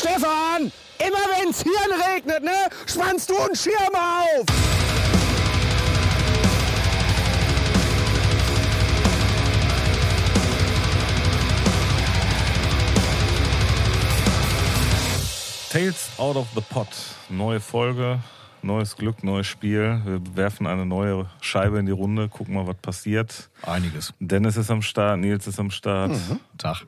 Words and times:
Stefan, 0.00 0.72
immer 0.98 1.26
wenn's 1.36 1.62
hier 1.62 1.72
regnet, 2.14 2.42
ne, 2.42 2.70
spannst 2.86 3.28
du 3.28 3.36
einen 3.36 3.54
Schirm 3.54 3.94
auf. 3.94 4.46
Tales 15.70 16.08
out 16.16 16.36
of 16.36 16.46
the 16.54 16.62
pot. 16.62 16.88
Neue 17.28 17.60
Folge, 17.60 18.20
neues 18.62 18.96
Glück, 18.96 19.22
neues 19.22 19.46
Spiel. 19.46 20.00
Wir 20.06 20.20
werfen 20.34 20.66
eine 20.66 20.86
neue 20.86 21.26
Scheibe 21.42 21.78
in 21.78 21.84
die 21.84 21.92
Runde, 21.92 22.30
gucken 22.30 22.54
mal, 22.54 22.66
was 22.66 22.76
passiert. 22.76 23.50
Einiges. 23.66 24.14
Dennis 24.18 24.56
ist 24.56 24.70
am 24.70 24.80
Start, 24.80 25.18
Nils 25.18 25.46
ist 25.46 25.60
am 25.60 25.70
Start. 25.70 26.16
Tag. 26.56 26.86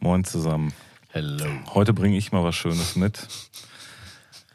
Moin 0.00 0.24
zusammen. 0.24 0.72
Hello. 1.10 1.46
Heute 1.72 1.94
bringe 1.94 2.18
ich 2.18 2.32
mal 2.32 2.44
was 2.44 2.54
Schönes 2.54 2.94
mit. 2.94 3.26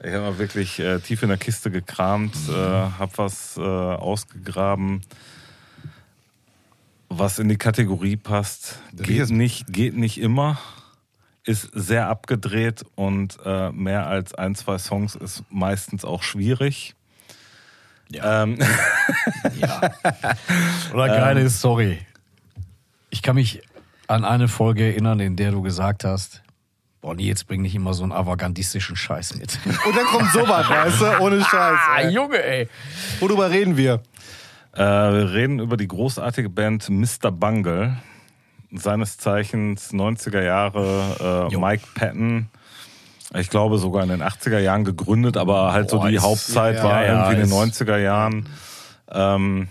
Ich 0.03 0.13
habe 0.13 0.19
mal 0.19 0.37
wirklich 0.37 0.77
äh, 0.77 0.99
tief 0.99 1.23
in 1.23 1.29
der 1.29 1.39
Kiste 1.39 1.71
gekramt, 1.71 2.35
äh, 2.47 2.53
habe 2.53 3.11
was 3.15 3.57
äh, 3.57 3.61
ausgegraben, 3.61 5.01
was 7.09 7.39
in 7.39 7.49
die 7.49 7.57
Kategorie 7.57 8.17
passt. 8.17 8.77
Geht 8.93 9.31
nicht, 9.31 9.73
geht 9.73 9.95
nicht 9.95 10.19
immer, 10.19 10.59
ist 11.43 11.71
sehr 11.73 12.07
abgedreht 12.07 12.85
und 12.93 13.39
äh, 13.43 13.71
mehr 13.71 14.05
als 14.05 14.35
ein, 14.35 14.53
zwei 14.53 14.77
Songs 14.77 15.15
ist 15.15 15.43
meistens 15.49 16.05
auch 16.05 16.21
schwierig. 16.21 16.93
Ja. 18.09 18.43
Ähm, 18.43 18.59
ja. 19.59 19.91
Oder 20.93 21.07
geile 21.07 21.49
Story. 21.49 22.05
Ich 23.09 23.23
kann 23.23 23.33
mich 23.33 23.63
an 24.05 24.23
eine 24.23 24.47
Folge 24.47 24.83
erinnern, 24.83 25.19
in 25.19 25.35
der 25.35 25.49
du 25.49 25.63
gesagt 25.63 26.03
hast, 26.03 26.42
boah, 27.03 27.13
nee, 27.13 27.27
jetzt 27.27 27.47
bring 27.47 27.61
nicht 27.61 27.75
immer 27.75 27.93
so 27.93 28.01
einen 28.03 28.13
avantgardistischen 28.13 28.95
Scheiß 28.95 29.35
mit. 29.35 29.59
Und 29.85 29.95
dann 29.95 30.05
kommt 30.05 30.31
sowas, 30.31 30.67
weißt 30.69 31.01
du? 31.01 31.19
Ohne 31.19 31.41
Scheiß. 31.41 31.51
ah, 31.91 31.99
Ey. 31.99 32.09
Junge, 32.11 32.41
ey. 32.43 32.67
Worüber 33.19 33.51
reden 33.51 33.77
wir? 33.77 34.01
Äh, 34.73 34.79
wir 34.79 35.33
reden 35.33 35.59
über 35.59 35.77
die 35.77 35.87
großartige 35.87 36.49
Band 36.49 36.89
Mr. 36.89 37.29
Bungle, 37.31 37.97
seines 38.71 39.17
Zeichens 39.17 39.93
90er 39.93 40.41
Jahre, 40.41 41.49
äh. 41.51 41.55
Mike 41.57 41.83
Patton. 41.93 42.47
Ich 43.35 43.49
glaube 43.49 43.77
sogar 43.79 44.03
in 44.03 44.09
den 44.09 44.23
80er 44.23 44.59
Jahren 44.59 44.83
gegründet, 44.83 45.37
aber 45.37 45.73
halt 45.73 45.89
so 45.89 45.99
Boah, 45.99 46.07
die 46.09 46.15
ist- 46.15 46.23
Hauptzeit 46.23 46.77
ja, 46.77 46.83
war 46.83 47.03
ja, 47.03 47.11
irgendwie 47.13 47.41
in 47.41 47.49
den 47.49 47.67
ist- 47.67 47.79
90er 47.81 47.97
Jahren. 47.97 48.47
Ähm, 49.11 49.67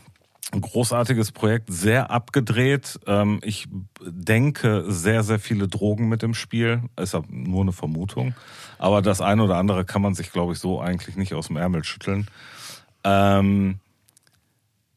großartiges 0.60 1.32
Projekt, 1.32 1.72
sehr 1.72 2.10
abgedreht. 2.10 3.00
Ähm, 3.06 3.40
ich 3.42 3.68
denke, 4.00 4.84
sehr, 4.86 5.22
sehr 5.22 5.38
viele 5.38 5.68
Drogen 5.68 6.08
mit 6.08 6.22
im 6.22 6.34
Spiel. 6.34 6.82
Ist 7.00 7.14
ja 7.14 7.22
nur 7.28 7.62
eine 7.62 7.72
Vermutung. 7.72 8.34
Aber 8.78 9.00
das 9.00 9.20
eine 9.20 9.42
oder 9.42 9.56
andere 9.56 9.84
kann 9.84 10.02
man 10.02 10.14
sich, 10.14 10.32
glaube 10.32 10.52
ich, 10.52 10.58
so 10.58 10.80
eigentlich 10.80 11.16
nicht 11.16 11.34
aus 11.34 11.46
dem 11.46 11.56
Ärmel 11.56 11.84
schütteln. 11.84 12.26
Ähm, 13.04 13.78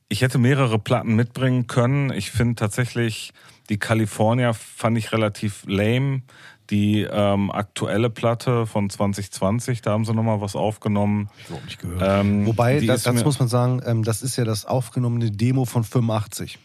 ich 0.10 0.22
hätte 0.22 0.38
mehrere 0.38 0.78
Platten 0.78 1.16
mitbringen 1.16 1.68
können. 1.68 2.12
Ich 2.12 2.32
finde 2.32 2.56
tatsächlich, 2.56 3.34
die 3.70 3.80
California 3.80 4.54
fand 4.54 4.98
ich 4.98 5.12
relativ 5.12 5.64
lame. 5.68 6.22
Die 6.72 7.02
ähm, 7.02 7.52
aktuelle 7.52 8.10
Platte 8.10 8.66
von 8.66 8.90
2020, 8.90 9.82
da 9.82 9.92
haben 9.92 10.04
sie 10.06 10.14
nochmal 10.14 10.42
was 10.42 10.56
aufgenommen. 10.56 11.30
Überhaupt 11.48 11.66
nicht 11.66 11.80
gehört. 11.80 12.02
Ähm, 12.04 12.46
Wobei, 12.48 12.80
das, 12.80 13.04
das 13.04 13.24
muss 13.24 13.38
man 13.40 13.48
sagen, 13.48 13.82
ähm, 13.86 14.04
das 14.04 14.22
ist 14.24 14.36
ja 14.36 14.46
das 14.46 14.66
aufgenommene 14.66 15.30
Demo 15.32 15.66
von 15.66 15.84
85. 15.84 16.58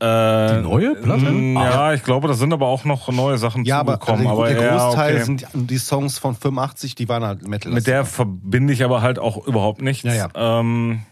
Äh, 0.00 0.56
Die 0.56 0.62
neue 0.62 0.96
Platte? 0.96 1.30
mm, 1.30 1.54
Ja, 1.54 1.94
ich 1.94 2.02
glaube, 2.02 2.26
da 2.26 2.34
sind 2.34 2.52
aber 2.52 2.66
auch 2.66 2.84
noch 2.84 3.08
neue 3.12 3.38
Sachen 3.38 3.64
Ja, 3.64 3.78
aber, 3.78 4.00
zugekommen. 4.00 4.26
also 4.26 4.42
aber 4.42 4.52
der 4.52 4.60
ja, 4.64 4.76
Großteil 4.84 5.14
okay. 5.14 5.24
sind 5.24 5.46
die 5.54 5.78
Songs 5.78 6.18
von 6.18 6.34
85, 6.34 6.96
die 6.96 7.08
waren 7.08 7.22
halt 7.22 7.46
Metal. 7.46 7.70
Mit 7.72 7.86
der 7.86 8.04
verbinde 8.04 8.72
ich 8.72 8.82
aber 8.82 9.00
halt 9.00 9.20
auch 9.20 9.46
überhaupt 9.46 9.80
nichts. 9.80 10.02
Ja, 10.02 10.14
ja. 10.14 10.28
Ähm, 10.34 11.02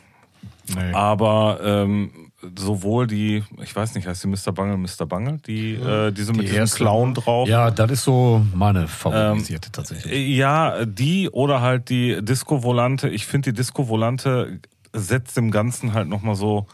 nee. 0.75 0.93
aber 0.93 1.61
ähm, 1.63 2.30
sowohl 2.57 3.07
die, 3.07 3.45
ich 3.63 3.75
weiß 3.75 3.95
nicht, 3.95 4.07
heißt 4.07 4.25
die 4.25 4.29
Mr. 4.29 4.53
Bungle, 4.53 4.77
Mr. 4.77 5.07
Bungle, 5.07 5.39
die, 5.47 5.75
äh, 5.75 6.11
diese 6.13 6.33
mit 6.33 6.43
Die 6.43 6.47
diesem 6.47 6.59
erste. 6.61 6.77
Clown 6.79 7.15
drauf. 7.15 7.49
Ja, 7.49 7.71
das 7.71 7.91
ist 7.91 8.05
so 8.05 8.45
meine 8.55 8.89
favorisierte 8.89 9.71
tatsächlich. 9.71 10.37
Ja, 10.37 10.85
die 10.85 11.29
oder 11.31 11.61
halt 11.61 11.89
die 11.91 12.23
Disco-Volante. 12.25 13.09
Ich 13.09 13.27
finde, 13.27 13.53
die 13.53 13.57
Disco-Volante 13.57 14.61
setzt 14.93 15.37
dem 15.37 15.51
Ganzen 15.51 15.93
halt 15.93 16.09
nochmal 16.09 16.35
so 16.35 16.67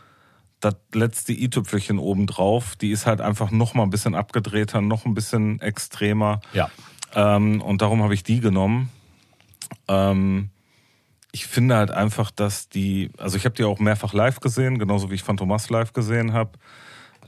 das 0.61 0.77
letzte 0.95 1.33
i-Tüpfelchen 1.33 1.99
oben 1.99 2.27
drauf. 2.27 2.77
Die 2.77 2.91
ist 2.91 3.07
halt 3.07 3.21
einfach 3.21 3.51
nochmal 3.51 3.87
ein 3.87 3.91
bisschen 3.91 4.15
abgedrehter, 4.15 4.81
noch 4.81 5.05
ein 5.05 5.15
bisschen 5.15 5.61
extremer. 5.61 6.41
Ja. 6.53 6.71
Ähm, 7.15 7.61
und 7.61 7.83
darum 7.83 8.03
habe 8.03 8.15
ich 8.15 8.23
die 8.23 8.41
genommen. 8.41 8.91
Ähm, 9.89 10.51
ich 11.37 11.47
finde 11.47 11.77
halt 11.77 11.91
einfach, 11.91 12.31
dass 12.31 12.71
die, 12.71 13.11
also 13.19 13.37
ich 13.37 13.45
habe 13.45 13.55
die 13.55 13.65
auch 13.65 13.79
mehrfach 13.79 14.15
live 14.15 14.41
gesehen, 14.41 14.79
genauso 14.79 15.11
wie 15.11 15.17
ich 15.17 15.23
Phantomas 15.23 15.69
live 15.69 15.93
gesehen 15.93 16.33
habe. 16.33 16.53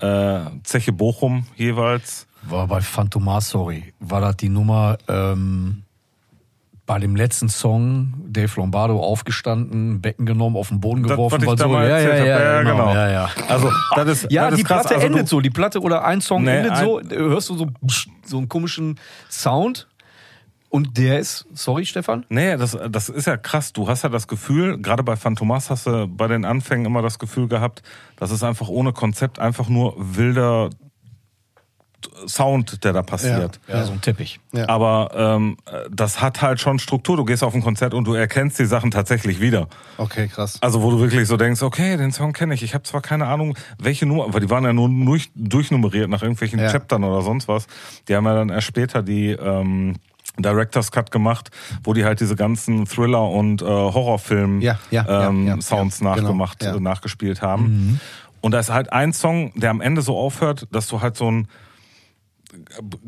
Äh, 0.00 0.50
Zeche 0.62 0.92
Bochum 0.92 1.44
jeweils. 1.56 2.26
War 2.42 2.66
bei 2.68 2.80
Phantomas, 2.80 3.50
sorry, 3.50 3.92
war 4.00 4.22
das 4.22 4.36
die 4.38 4.48
Nummer 4.48 4.96
ähm, 5.08 5.82
bei 6.86 6.98
dem 6.98 7.16
letzten 7.16 7.50
Song, 7.50 8.14
Dave 8.28 8.50
Lombardo 8.56 8.98
aufgestanden, 8.98 10.00
Becken 10.00 10.24
genommen, 10.24 10.56
auf 10.56 10.68
den 10.68 10.80
Boden 10.80 11.02
Das, 11.02 11.12
geworfen, 11.12 11.42
ich 11.42 11.46
weil 11.46 11.58
so, 11.58 11.68
ja, 11.74 11.98
ja, 11.98 12.14
ja. 12.14 12.24
Ja, 12.24 12.62
genau. 12.62 12.94
ja, 12.94 13.10
ja. 13.10 13.28
Also, 13.46 13.70
das 13.94 14.08
ist, 14.24 14.32
Ja, 14.32 14.46
das 14.48 14.54
die 14.54 14.62
ist. 14.62 14.68
Platte 14.68 14.94
Also, 14.94 15.06
endet 15.06 15.28
so. 15.28 15.42
Die 15.42 15.50
Platte 15.50 15.82
oder 15.82 16.02
ein 16.06 16.22
Song 16.22 16.44
Nee, 16.44 16.56
endet 16.56 16.72
ein- 16.72 16.84
so, 16.86 17.02
hörst 17.10 17.50
du 17.50 17.56
so, 17.58 17.66
so 18.24 18.38
einen 18.38 18.48
komischen 18.48 18.98
Sound. 19.28 19.86
Und 20.70 20.98
der 20.98 21.18
ist, 21.18 21.46
sorry, 21.54 21.86
Stefan? 21.86 22.26
Nee, 22.28 22.56
das, 22.56 22.76
das 22.90 23.08
ist 23.08 23.26
ja 23.26 23.36
krass. 23.36 23.72
Du 23.72 23.88
hast 23.88 24.02
ja 24.02 24.10
das 24.10 24.28
Gefühl, 24.28 24.78
gerade 24.78 25.02
bei 25.02 25.16
Phantomas 25.16 25.70
hast 25.70 25.86
du 25.86 26.06
bei 26.06 26.26
den 26.28 26.44
Anfängen 26.44 26.84
immer 26.84 27.00
das 27.00 27.18
Gefühl 27.18 27.48
gehabt, 27.48 27.82
das 28.16 28.30
ist 28.30 28.42
einfach 28.42 28.68
ohne 28.68 28.92
Konzept 28.92 29.38
einfach 29.38 29.68
nur 29.68 29.94
wilder 29.96 30.68
Sound, 32.26 32.84
der 32.84 32.92
da 32.92 33.02
passiert. 33.02 33.58
Ja, 33.66 33.84
so 33.84 33.92
ein 33.92 34.00
Teppich. 34.00 34.38
Ja. 34.52 34.68
Aber 34.68 35.10
ähm, 35.14 35.56
das 35.90 36.20
hat 36.20 36.42
halt 36.42 36.60
schon 36.60 36.78
Struktur. 36.78 37.16
Du 37.16 37.24
gehst 37.24 37.42
auf 37.42 37.54
ein 37.54 37.62
Konzert 37.62 37.92
und 37.92 38.04
du 38.04 38.14
erkennst 38.14 38.58
die 38.58 38.66
Sachen 38.66 38.90
tatsächlich 38.90 39.40
wieder. 39.40 39.68
Okay, 39.96 40.28
krass. 40.28 40.58
Also 40.60 40.82
wo 40.82 40.90
du 40.92 41.00
wirklich 41.00 41.26
so 41.26 41.36
denkst, 41.36 41.62
okay, 41.62 41.96
den 41.96 42.12
Song 42.12 42.32
kenne 42.32 42.54
ich. 42.54 42.62
Ich 42.62 42.74
habe 42.74 42.84
zwar 42.84 43.00
keine 43.00 43.26
Ahnung, 43.26 43.56
welche 43.78 44.06
Nummer, 44.06 44.32
weil 44.32 44.40
die 44.40 44.50
waren 44.50 44.64
ja 44.64 44.72
nur 44.72 44.88
durch, 44.88 45.30
durchnummeriert 45.34 46.08
nach 46.08 46.22
irgendwelchen 46.22 46.60
Ja. 46.60 46.70
Chaptern 46.70 47.02
oder 47.02 47.22
sonst 47.22 47.48
was. 47.48 47.66
Die 48.06 48.14
haben 48.14 48.26
ja 48.26 48.34
dann 48.34 48.50
erst 48.50 48.66
später 48.68 49.02
die 49.02 49.30
ähm, 49.30 49.96
Director's 50.38 50.90
Cut 50.92 51.10
gemacht, 51.10 51.50
wo 51.84 51.92
die 51.92 52.04
halt 52.04 52.20
diese 52.20 52.36
ganzen 52.36 52.86
Thriller- 52.86 53.28
und 53.30 53.62
äh, 53.62 53.64
Horrorfilm 53.66 54.60
Ja, 54.60 54.78
ja, 54.90 55.28
ähm, 55.28 55.46
ja, 55.46 55.56
genau, 55.56 55.88
nachgemacht, 56.00 56.62
äh, 56.62 56.78
nachgespielt 56.80 57.42
haben. 57.42 58.00
Und 58.40 58.52
da 58.52 58.60
ist 58.60 58.70
halt 58.70 58.92
ein 58.92 59.12
Song, 59.12 59.52
der 59.56 59.70
am 59.70 59.80
Ende 59.80 60.00
so 60.02 60.16
aufhört, 60.16 60.66
dass 60.70 60.86
du 60.86 61.00
halt 61.00 61.16
so 61.16 61.30
ein 61.30 61.48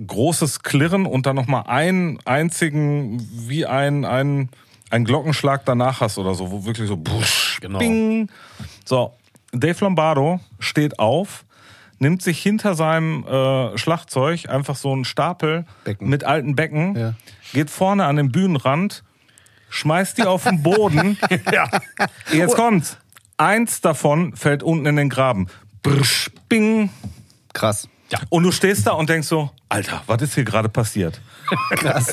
großes 0.06 0.62
Klirren 0.62 1.06
und 1.06 1.26
dann 1.26 1.36
nochmal 1.36 1.64
einen 1.66 2.18
einzigen, 2.26 3.26
wie 3.48 3.64
ein, 3.66 4.04
ein, 4.04 4.48
ein 4.90 5.04
Glockenschlag 5.04 5.64
danach 5.64 6.00
hast 6.00 6.18
oder 6.18 6.34
so, 6.34 6.50
wo 6.50 6.64
wirklich 6.64 6.88
so 6.88 6.96
busch, 6.96 7.58
Genau. 7.60 7.78
bing. 7.78 8.28
So, 8.84 9.14
Dave 9.52 9.76
Lombardo 9.84 10.40
steht 10.58 10.98
auf, 10.98 11.44
nimmt 12.00 12.22
sich 12.22 12.42
hinter 12.42 12.74
seinem 12.74 13.24
äh, 13.24 13.78
Schlagzeug 13.78 14.48
einfach 14.48 14.74
so 14.74 14.92
einen 14.92 15.04
Stapel 15.04 15.64
Becken. 15.84 16.08
mit 16.08 16.24
alten 16.24 16.56
Becken, 16.56 16.96
Ja. 16.96 17.14
geht 17.52 17.70
vorne 17.70 18.06
an 18.06 18.16
den 18.16 18.32
Bühnenrand, 18.32 19.04
schmeißt 19.68 20.18
die 20.18 20.24
auf 20.24 20.44
den 20.44 20.62
Boden. 20.64 21.16
Ja. 21.52 21.68
Jetzt 22.32 22.56
kommt's. 22.56 22.96
Eins 23.36 23.80
davon 23.80 24.34
fällt 24.36 24.62
unten 24.62 24.86
in 24.86 24.96
den 24.96 25.08
Graben. 25.08 25.46
Brsch, 25.82 26.30
bing. 26.48 26.90
Krass. 27.52 27.88
Und 28.28 28.42
du 28.42 28.50
stehst 28.52 28.86
da 28.86 28.92
und 28.92 29.08
denkst 29.08 29.28
so, 29.28 29.50
Alter, 29.68 30.02
was 30.06 30.20
ist 30.22 30.34
hier 30.34 30.44
gerade 30.44 30.68
passiert? 30.68 31.20
Krass. 31.70 32.12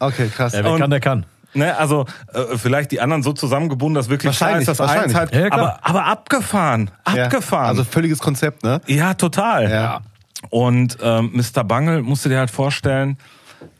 Okay, 0.00 0.28
krass. 0.34 0.52
Ja, 0.54 0.64
wer 0.64 0.72
Und- 0.72 0.80
kann, 0.80 0.90
der 0.90 1.00
kann. 1.00 1.26
Ne, 1.54 1.76
also 1.76 2.04
äh, 2.32 2.56
vielleicht 2.58 2.90
die 2.90 3.00
anderen 3.00 3.22
so 3.22 3.32
zusammengebunden, 3.32 3.94
dass 3.94 4.08
wirklich 4.08 4.36
klar 4.36 4.58
ist, 4.60 4.66
Wahrscheinlich, 4.66 4.66
dass 4.66 4.80
eins 4.80 5.14
wahrscheinlich. 5.14 5.16
halt, 5.16 5.52
Ja, 5.52 5.52
aber, 5.52 5.78
aber 5.82 6.04
abgefahren, 6.06 6.90
Ja. 7.14 7.24
abgefahren. 7.24 7.66
Also 7.68 7.84
völliges 7.84 8.18
Konzept, 8.18 8.64
ne? 8.64 8.80
ja, 8.86 9.14
total. 9.14 9.70
Ja. 9.70 10.00
Und 10.50 10.98
ähm, 11.00 11.30
Mr. 11.32 11.64
Bungle 11.64 12.02
musst 12.02 12.24
du 12.24 12.28
dir 12.28 12.38
halt 12.38 12.50
vorstellen, 12.50 13.16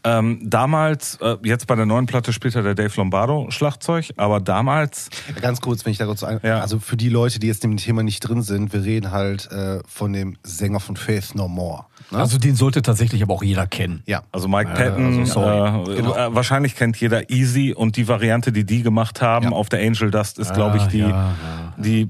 ähm, 0.04 0.40
damals, 0.42 1.19
äh, 1.20 1.36
jetzt 1.44 1.66
bei 1.66 1.75
der 1.76 1.86
neuen 1.86 2.06
Platte 2.06 2.32
spielt 2.32 2.54
ja 2.54 2.62
der 2.62 2.75
Dave 2.75 2.92
Lombardo 2.96 3.46
Schlagzeug, 3.50 4.12
aber 4.16 4.40
damals, 4.40 5.08
Ganz 5.40 5.60
kurz, 5.60 5.84
wenn 5.84 5.92
ich 5.92 5.98
da 5.98 6.06
kurz 6.06 6.22
ein. 6.25 6.40
Ja. 6.42 6.60
Also 6.60 6.78
für 6.78 6.96
die 6.96 7.08
Leute, 7.08 7.38
die 7.38 7.46
jetzt 7.46 7.64
in 7.64 7.70
dem 7.72 7.76
Thema 7.78 8.02
nicht 8.02 8.20
drin 8.20 8.42
sind, 8.42 8.72
wir 8.72 8.84
reden 8.84 9.10
halt 9.10 9.50
äh, 9.50 9.81
von 9.86 10.12
dem 10.12 10.36
Sänger 10.42 10.81
von 10.81 10.96
Faith 10.96 11.34
No 11.34 11.48
More. 11.48 11.84
Ne? 12.10 12.19
Also 12.19 12.38
den 12.38 12.54
sollte 12.56 12.82
tatsächlich 12.82 13.22
aber 13.22 13.34
auch 13.34 13.42
jeder 13.42 13.66
kennen. 13.66 14.02
ja. 14.06 14.22
also 14.32 14.48
Mike 14.48 14.70
Ja, 14.70 14.76
Patton, 14.76 15.20
also 15.20 15.32
sorry. 15.32 15.92
äh, 15.92 15.96
Genau. 15.96 16.14
äh, 16.16 16.34
wahrscheinlich 16.34 16.76
kennt 16.76 16.96
jeder 16.96 17.31
Easy 17.31 17.72
und 17.75 17.96
die 17.96 18.08
Variante, 18.08 18.52
die 18.52 18.64
die 18.64 18.82
gemacht 18.82 19.22
haben 19.22 19.46
Ja. 19.46 19.52
auf 19.52 19.69
der 19.69 19.81
Angel 19.81 20.10
Dust 20.10 20.38
ist, 20.38 20.52
glaube 20.54 20.76
ich, 20.78 20.82
Ah, 20.84 20.88
die 20.88 20.98
ja, 20.98 21.34
die 21.76 22.04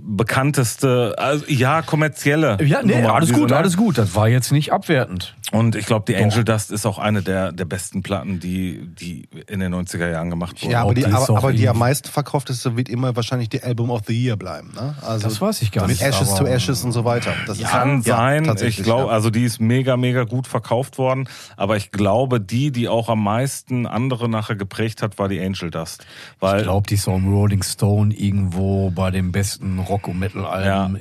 bekannteste, 0.44 1.14
also, 1.16 1.44
ja, 1.48 1.80
kommerzielle. 1.82 2.58
Ja, 2.62 2.80
nee, 2.82 2.96
Nummer, 2.96 3.14
alles 3.14 3.32
gut, 3.32 3.50
ne? 3.50 3.56
alles 3.56 3.76
gut. 3.76 3.96
Das 3.96 4.14
war 4.14 4.28
jetzt 4.28 4.52
nicht 4.52 4.72
abwertend. 4.72 5.34
Und 5.52 5.76
ich 5.76 5.84
glaube, 5.84 6.04
die 6.10 6.16
Angel 6.16 6.42
Dust 6.42 6.70
ist 6.70 6.86
auch 6.86 6.98
eine 6.98 7.20
der, 7.22 7.52
der 7.52 7.66
besten 7.66 8.02
Platten, 8.02 8.40
die, 8.40 8.80
die 8.98 9.28
in 9.46 9.60
den 9.60 9.74
90er 9.74 10.10
Jahren 10.10 10.30
gemacht 10.30 10.60
wurden. 10.62 10.72
Ja, 10.72 10.82
aber 10.82 10.94
die, 10.94 11.02
das 11.02 11.10
ist 11.24 11.28
aber, 11.28 11.38
aber 11.38 11.52
die 11.52 11.68
am 11.68 11.78
meisten 11.78 12.08
verkaufteste 12.08 12.78
wird 12.78 12.88
immer 12.88 13.14
wahrscheinlich 13.14 13.50
die 13.50 13.62
Album 13.62 13.90
of 13.90 14.00
the 14.06 14.14
Year 14.14 14.36
bleiben. 14.36 14.72
Ne? 14.74 14.94
Also 15.02 15.28
Das 15.28 15.40
weiß 15.42 15.60
ich 15.60 15.70
gar 15.70 15.82
mit 15.86 15.90
nicht, 16.00 16.02
Ashes 16.02 16.30
aber- 16.30 16.38
to 16.40 16.46
Ashes 16.46 16.82
und 16.82 16.92
so 16.92 17.04
weiter. 17.04 17.34
Das 17.46 17.58
ist 17.58 17.68
Kann 17.68 17.98
ja, 18.02 18.16
sein. 18.16 18.44
tatsächlich, 18.44 18.78
ich 18.78 18.84
glaube, 18.84 19.08
ja. 19.08 19.12
also 19.12 19.28
die 19.28 19.44
ist 19.44 19.60
mega, 19.60 19.98
mega 19.98 20.24
gut 20.24 20.46
verkauft 20.46 20.96
worden. 20.96 21.28
Aber 21.58 21.76
ich 21.76 21.92
glaube, 21.92 22.40
die, 22.40 22.72
die 22.72 22.88
auch 22.88 23.10
am 23.10 23.22
meisten 23.22 23.86
andere 23.86 24.30
nachher 24.30 24.56
geprägt 24.56 25.02
hat, 25.02 25.18
war 25.18 25.28
die 25.28 25.40
Angel 25.40 25.70
Dust. 25.70 26.06
Weil 26.40 26.58
Ich 26.60 26.62
glaube, 26.64 26.86
die 26.88 26.94
ist 26.94 27.06
auch 27.06 27.16
im 27.16 27.30
Rolling 27.32 27.62
Stone 27.62 28.14
irgendwo 28.14 28.90
bei 28.90 29.10
den 29.10 29.30
besten 29.30 29.78
Rock- 29.78 30.08
und 30.08 30.18
Metal-Alben. 30.18 30.98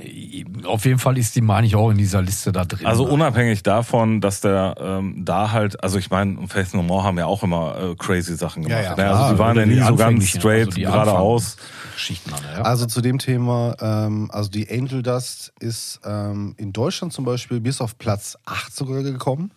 Auf 0.66 0.84
jeden 0.86 1.00
Fall 1.00 1.18
ist 1.18 1.36
die, 1.38 1.42
meine 1.42 1.66
ich, 1.66 1.76
auch 1.78 1.90
in 1.92 1.98
dieser 1.98 2.22
Liste 2.22 2.52
da 2.52 2.66
drin. 2.66 2.86
Also 2.86 3.06
unabhängig 3.06 3.64
davon, 3.64 4.20
dass 4.20 4.33
der 4.42 4.76
ähm, 4.80 5.26
da 5.26 5.52
halt, 5.52 5.84
also 5.84 5.98
ich 5.98 6.10
meine, 6.10 6.48
Faith 6.48 6.74
No 6.74 6.84
More 6.84 7.04
haben 7.04 7.18
ja 7.18 7.26
auch 7.26 7.44
immer 7.44 7.92
äh, 7.92 7.96
crazy 7.96 8.36
Sachen 8.36 8.64
gemacht. 8.64 8.84
Ja, 8.84 8.90
ja, 8.92 8.96
ne? 8.96 9.12
Also 9.12 9.34
die 9.34 9.40
waren 9.40 9.58
ja 9.58 9.66
nie 9.66 9.76
so 9.76 9.96
ganz 9.96 10.02
anfänglichen, 10.02 10.40
straight 10.40 10.68
also 10.68 10.82
geradeaus. 10.82 11.58
Schichten 11.96 12.34
alle, 12.34 12.58
ja. 12.58 12.62
Also 12.62 12.86
zu 12.86 13.02
dem 13.02 13.20
Thema, 13.20 13.76
ähm, 13.80 14.30
also 14.32 14.50
die 14.50 14.70
Angel 14.70 15.04
Dust 15.04 15.54
ist 15.60 16.00
ähm, 16.06 16.56
in 16.58 16.74
Deutschland 16.74 17.14
zum 17.14 17.26
Beispiel 17.26 17.60
bis 17.60 17.82
auf 17.82 17.98
Platz 17.98 18.38
8 18.46 18.76
sogar 18.76 19.04
gekommen. 19.04 19.52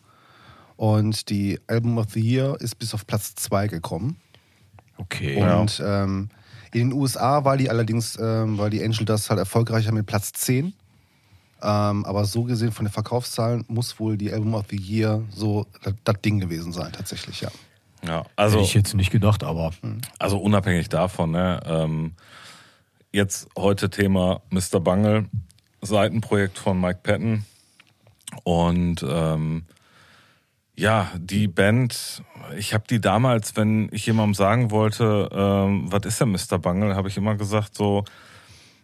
Und 0.77 1.31
die 1.31 1.59
Album 1.67 1.97
of 1.97 2.07
the 2.13 2.21
Year 2.21 2.57
ist 2.61 2.79
bis 2.79 2.93
auf 2.93 3.07
Platz 3.07 3.35
2 3.37 3.69
gekommen. 3.69 4.17
okay. 4.99 5.43
Und 5.43 5.83
ähm, 5.85 6.29
in 6.73 6.91
den 6.91 6.93
USA 6.93 7.45
war 7.45 7.57
die 7.57 7.71
allerdings, 7.71 8.19
ähm, 8.21 8.59
war 8.59 8.69
die 8.69 8.83
Angel 8.85 9.07
Dust 9.07 9.31
halt 9.31 9.39
erfolgreicher 9.39 9.93
mit 9.93 10.05
Platz 10.05 10.33
10. 10.33 10.75
Ähm, 11.63 12.05
aber 12.05 12.25
so 12.25 12.45
gesehen 12.45 12.73
von 12.73 12.85
den 12.85 12.93
Verkaufszahlen 12.93 13.65
muss 13.69 13.99
wohl 13.99 14.17
die 14.17 14.33
Album 14.33 14.55
of 14.55 14.67
the 14.71 14.77
Year 14.77 15.23
so 15.35 15.67
das, 16.05 16.21
Ding 16.21 16.39
gewesen 16.39 16.73
sein, 16.73 16.93
tatsächlich, 16.93 17.41
ja. 17.41 17.51
Ja, 18.07 18.25
also 18.37 18.59
Hätte 18.59 18.69
ich 18.69 18.75
jetzt 18.75 18.95
nicht 18.95 19.11
gedacht, 19.11 19.43
aber 19.43 19.73
Also 20.19 20.39
unabhängig 20.39 20.89
davon, 20.89 21.31
ne, 21.33 21.61
ähm, 21.65 22.13
jetzt 23.11 23.49
heute 23.57 23.89
Thema 23.89 24.43
Mr. 24.51 24.81
Bungle, 24.81 25.27
Seitenprojekt 25.81 26.59
von 26.59 26.81
Mike 26.81 27.01
Patton. 27.03 27.45
Und 28.45 29.05
ähm, 29.09 29.65
ja, 30.77 31.11
die 31.17 31.49
Band, 31.49 32.23
ich 32.57 32.75
habe 32.75 32.85
die 32.89 33.01
damals, 33.01 33.57
wenn 33.57 33.89
ich 33.93 34.05
jemandem 34.07 34.35
sagen 34.35 34.71
wollte, 34.71 35.31
ähm, 35.33 35.91
was 35.91 36.05
ist 36.05 36.21
denn 36.21 36.31
Mr. 36.31 36.59
Bungle, 36.59 36.95
habe 36.95 37.09
ich 37.09 37.17
immer 37.17 37.35
gesagt, 37.35 37.75
so, 37.75 38.05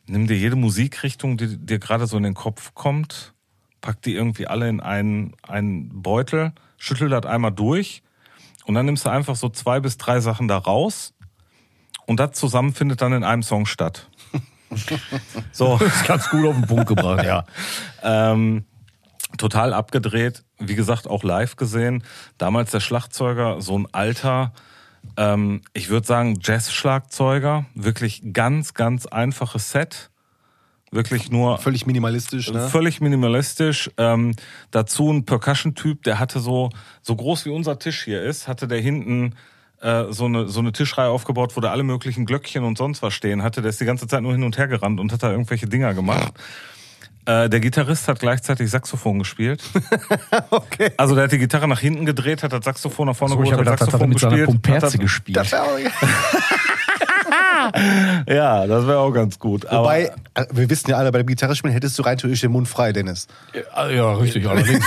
nimm 0.06 0.26
dir 0.26 0.37
jede 0.37 0.56
Musikrichtung, 0.56 1.37
die 1.37 1.58
dir 1.58 1.78
gerade 1.78 2.06
so 2.06 2.16
in 2.16 2.22
den 2.22 2.34
Kopf 2.34 2.75
kommt, 2.75 3.34
pack 3.81 4.02
die 4.02 4.14
irgendwie 4.14 4.46
alle 4.46 4.69
in 4.69 4.81
einen, 4.81 5.34
einen 5.43 6.02
Beutel, 6.02 6.52
schüttel 6.76 7.08
das 7.08 7.26
einmal 7.26 7.52
durch 7.52 8.02
und 8.66 8.75
dann 8.75 8.87
nimmst 8.87 9.06
du 9.06 9.10
einfach 9.10 9.37
so 9.37 9.49
zwei 9.49 9.81
bis 9.81 9.99
drei 9.99 10.20
Sachen 10.20 10.49
da 10.49 10.58
raus 10.58 11.14
und 12.06 12.20
das 12.20 12.32
zusammen 12.32 12.75
findet 12.75 13.02
dann 13.02 13.12
in 13.12 13.25
einem 13.25 13.43
Song 13.43 13.66
statt. 13.66 14.08
so, 15.52 15.76
das 15.78 15.96
ist 15.96 16.06
ganz 16.06 16.28
gut 16.31 16.46
auf 16.46 16.55
den 16.55 16.66
Punkt 16.66 16.87
gebracht, 16.87 17.25
ja. 17.25 17.44
ähm, 18.02 18.64
total 19.37 19.72
abgedreht. 19.72 20.44
Wie 20.58 20.75
gesagt, 20.75 21.08
auch 21.08 21.22
live 21.22 21.56
gesehen. 21.56 22.05
Damals 22.38 22.70
der 22.70 22.81
Schlagzeuger, 22.81 23.60
so 23.60 23.78
ein 23.78 23.87
alter, 23.93 24.52
ähm, 25.16 25.62
ich 25.72 25.88
würde 25.88 26.06
sagen 26.06 26.38
Jazz-Schlagzeuger. 26.40 27.66
Wirklich 27.75 28.22
ganz, 28.32 28.75
ganz 28.75 29.06
einfaches 29.06 29.70
Set. 29.70 30.10
Wirklich 30.90 31.31
nur 31.31 31.56
Völlig 31.56 31.87
minimalistisch, 31.87 32.52
ne? 32.52 32.69
Völlig 32.69 33.00
minimalistisch. 33.00 33.90
Ähm, 33.96 34.37
dazu 34.70 35.10
ein 35.10 35.25
Percussion-Typ, 35.25 36.02
der 36.02 36.19
hatte 36.19 36.38
so, 36.38 36.69
so 37.00 37.16
groß 37.16 37.46
wie 37.46 37.50
unser 37.50 37.78
Tisch 37.78 38.04
hier 38.04 38.22
ist, 38.22 38.46
hatte 38.46 38.69
der 38.69 38.81
hinten 38.81 39.34
äh, 39.81 40.04
so, 40.10 40.26
eine, 40.26 40.49
so 40.49 40.60
eine 40.60 40.72
Tischreihe 40.72 41.08
aufgebaut, 41.08 41.56
wo 41.56 41.60
da 41.60 41.70
alle 41.70 41.82
möglichen 41.82 42.26
Glöckchen 42.26 42.62
und 42.62 42.76
sonst 42.76 43.00
was 43.02 43.14
stehen 43.14 43.43
hatte. 43.43 43.62
Der 43.62 43.70
ist 43.70 43.81
die 43.81 43.87
ganze 43.87 44.06
Zeit 44.06 44.22
nur 44.22 44.32
hin 44.32 44.44
und 44.44 44.58
her 44.58 44.69
gerannt 44.69 45.00
und 45.00 45.12
hat 45.12 45.22
da 45.22 45.31
irgendwelche 45.31 45.66
Dinger 45.66 45.94
gemacht. 45.94 46.34
Äh, 47.24 47.48
der 47.48 47.60
Gitarrist 47.60 48.08
hat 48.08 48.19
gleichzeitig 48.19 48.70
Saxophon 48.70 49.19
gespielt. 49.20 49.62
Okay. 50.50 50.90
Also 50.96 51.14
der 51.14 51.24
hat 51.24 51.32
die 51.32 51.38
Gitarre 51.38 51.66
nach 51.69 51.80
hinten 51.80 52.04
gedreht, 52.06 52.42
hat 52.42 52.52
das 52.52 52.64
Saxophon 52.64 53.06
nach 53.08 53.16
vorne 53.16 53.34
So, 53.34 53.42
ich 53.42 53.50
geholt, 53.50 53.66
hat 53.69 53.78
gedacht, 53.78 53.80
das 53.80 53.88
hat 53.88 53.94
er 53.94 53.98
Saxophon 54.00 54.08
mit 54.10 54.19
seiner 54.20 54.36
gespielt. 54.36 54.62
Pumperze 54.62 54.86
hat 54.94 55.00
gespielt. 55.00 55.36
Das 55.36 55.52
wär 55.52 55.62
auch- 55.62 55.78
das, 55.78 55.92
ja, 58.34 58.66
das 58.66 58.86
wäre 58.86 58.98
auch 58.98 59.10
ganz 59.12 59.38
gut. 59.38 59.66
Aber 59.66 59.84
Wobei, 59.84 60.10
äh, 60.34 60.44
wir 60.52 60.69
wissen 60.69 60.90
ja 60.90 60.96
alle, 60.96 61.12
bei 61.12 61.19
dem 61.19 61.26
Gitarrespielen 61.26 61.72
hättest 61.72 61.98
du 61.98 62.02
rein 62.02 62.19
theoretisch 62.19 62.40
den 62.40 62.50
Mund 62.52 62.69
frei, 62.69 62.92
Dennis. 62.92 63.28
Ja, 63.54 63.88
ja, 63.88 64.12
richtig, 64.14 64.46
allerdings. 64.48 64.84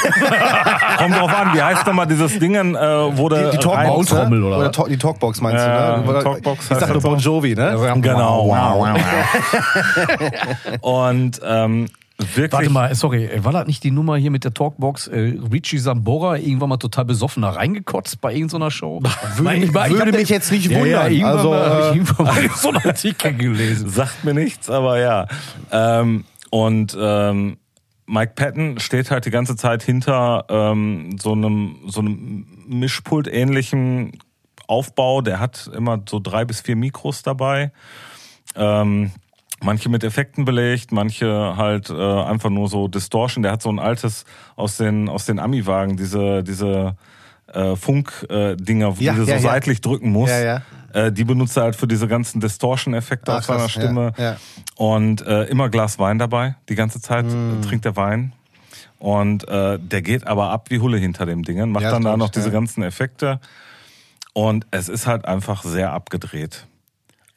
kommt 0.97 1.15
drauf 1.15 1.33
an, 1.33 1.53
wie 1.55 1.61
heißt 1.61 1.85
nochmal 1.87 2.07
dieses 2.07 2.37
Ding, 2.39 2.53
äh, 2.55 3.17
wo 3.17 3.29
der 3.29 3.51
Die, 3.51 3.57
die 3.57 3.67
rein- 3.67 3.85
Talkbox, 3.87 4.07
Trommel 4.09 4.39
ne? 4.39 4.45
oder 4.47 4.57
oder 4.57 4.85
die 4.89 4.97
Talkbox 4.97 5.41
meinst 5.41 5.65
Ja, 5.65 5.97
du, 5.97 6.11
ne? 6.11 6.19
Talkbox 6.23 6.65
ich 6.65 6.71
heißt 6.71 6.79
sag 6.81 6.87
nur 6.89 6.95
das 6.95 7.03
Bon 7.03 7.17
Jovi, 7.19 7.55
ne? 7.55 7.95
Genau. 8.01 8.55
Und 10.81 11.41
ähm, 11.43 11.87
wirklich. 12.17 12.51
Warte 12.51 12.69
mal, 12.69 12.95
sorry, 12.95 13.29
war 13.43 13.51
das 13.51 13.67
nicht 13.67 13.83
die 13.83 13.91
Nummer 13.91 14.17
hier 14.17 14.31
mit 14.31 14.43
der 14.43 14.53
Talkbox? 14.53 15.07
Äh, 15.07 15.37
Richie 15.51 15.77
Sambora 15.77 16.37
irgendwann 16.37 16.69
mal 16.69 16.77
total 16.77 17.05
besoffen 17.05 17.41
da 17.41 17.49
reingekotzt 17.51 18.21
bei 18.21 18.33
irgendeiner 18.33 18.71
Show? 18.71 19.01
Würde, 19.01 19.65
Ich 19.65 19.71
meine, 19.71 19.93
ich 19.93 19.97
würde 19.97 20.11
mich 20.11 20.29
jetzt 20.29 20.51
nicht 20.51 20.69
Ja, 20.71 20.79
wundern. 20.79 21.13
Ja, 21.13 21.33
also, 21.33 21.49
mal, 21.49 21.69
hab 21.69 21.79
ich 21.79 21.85
äh, 21.85 21.97
irgendwann 21.97 22.25
mal 22.25 22.49
so 22.55 22.69
einen 22.69 22.77
Artikel 22.85 23.33
gelesen. 23.33 23.89
Sagt 23.89 24.23
mir 24.23 24.33
nichts, 24.33 24.69
aber 24.69 24.99
ja. 24.99 25.27
Ähm, 25.71 26.23
und 26.49 26.95
ähm, 26.99 27.57
Mike 28.07 28.33
Patton 28.35 28.79
steht 28.79 29.11
halt 29.11 29.25
die 29.25 29.31
ganze 29.31 29.55
Zeit 29.55 29.83
hinter 29.83 30.45
ähm, 30.49 31.17
so 31.19 31.33
einem 31.33 31.77
so 31.87 32.01
einem 32.01 32.45
Mischpult-ähnlichen 32.67 34.13
Aufbau. 34.67 35.21
Der 35.21 35.39
hat 35.39 35.69
immer 35.75 36.01
so 36.07 36.19
drei 36.19 36.45
bis 36.45 36.61
vier 36.61 36.75
Mikros 36.75 37.23
dabei. 37.23 37.71
Ähm, 38.55 39.11
manche 39.65 39.89
mit 39.89 40.03
Effekten 40.03 40.45
belegt, 40.45 40.91
manche 40.91 41.57
halt 41.57 41.89
äh, 41.89 41.93
einfach 42.23 42.49
nur 42.49 42.69
so 42.69 42.87
Distortion. 42.87 43.43
Der 43.43 43.51
hat 43.51 43.61
so 43.61 43.69
ein 43.69 43.79
altes 43.79 44.23
aus 44.55 44.77
den 44.77 45.09
aus 45.09 45.25
den 45.25 45.39
Ami-Wagen, 45.39 45.97
diese 45.97 46.43
diese 46.43 46.95
äh, 47.53 47.75
Funk-Dinger, 47.75 48.97
wo 48.97 49.01
Ja, 49.03 49.13
du 49.13 49.23
so 49.25 49.29
ja, 49.29 49.35
ja. 49.35 49.41
seitlich 49.41 49.81
drücken 49.81 50.11
musst. 50.11 50.33
Ja, 50.33 50.43
ja. 50.43 50.61
Äh, 50.93 51.11
die 51.11 51.23
benutzt 51.25 51.57
er 51.57 51.63
halt 51.63 51.75
für 51.75 51.87
diese 51.87 52.07
ganzen 52.07 52.39
Distortion-Effekte 52.39 53.35
auf 53.35 53.43
seiner 53.43 53.67
Stimme. 53.69 54.13
ja, 54.17 54.23
ja. 54.23 54.37
Und 54.77 55.21
äh, 55.25 55.43
immer 55.45 55.69
Glas 55.69 55.99
Wein 55.99 56.19
dabei. 56.19 56.55
Die 56.69 56.75
ganze 56.75 57.01
Zeit 57.01 57.25
Mm. 57.25 57.61
äh, 57.61 57.65
trinkt 57.67 57.85
er 57.85 57.95
Wein. 57.97 58.31
Und 58.97 59.47
äh, 59.47 59.77
der 59.77 60.01
geht 60.01 60.25
aber 60.25 60.49
ab 60.51 60.69
wie 60.69 60.79
Hulle 60.79 60.97
hinter 60.97 61.25
dem 61.25 61.43
Dingen, 61.43 61.69
macht 61.71 61.83
Ja, 61.83 61.91
dann 61.91 62.03
da 62.03 62.15
noch 62.17 62.27
ich, 62.27 62.31
diese 62.31 62.47
ja. 62.47 62.53
ganzen 62.53 62.81
Effekte. 62.81 63.39
Und 64.33 64.65
es 64.71 64.89
ist 64.89 65.05
halt 65.05 65.25
einfach 65.25 65.63
sehr 65.63 65.91
abgedreht. 65.93 66.65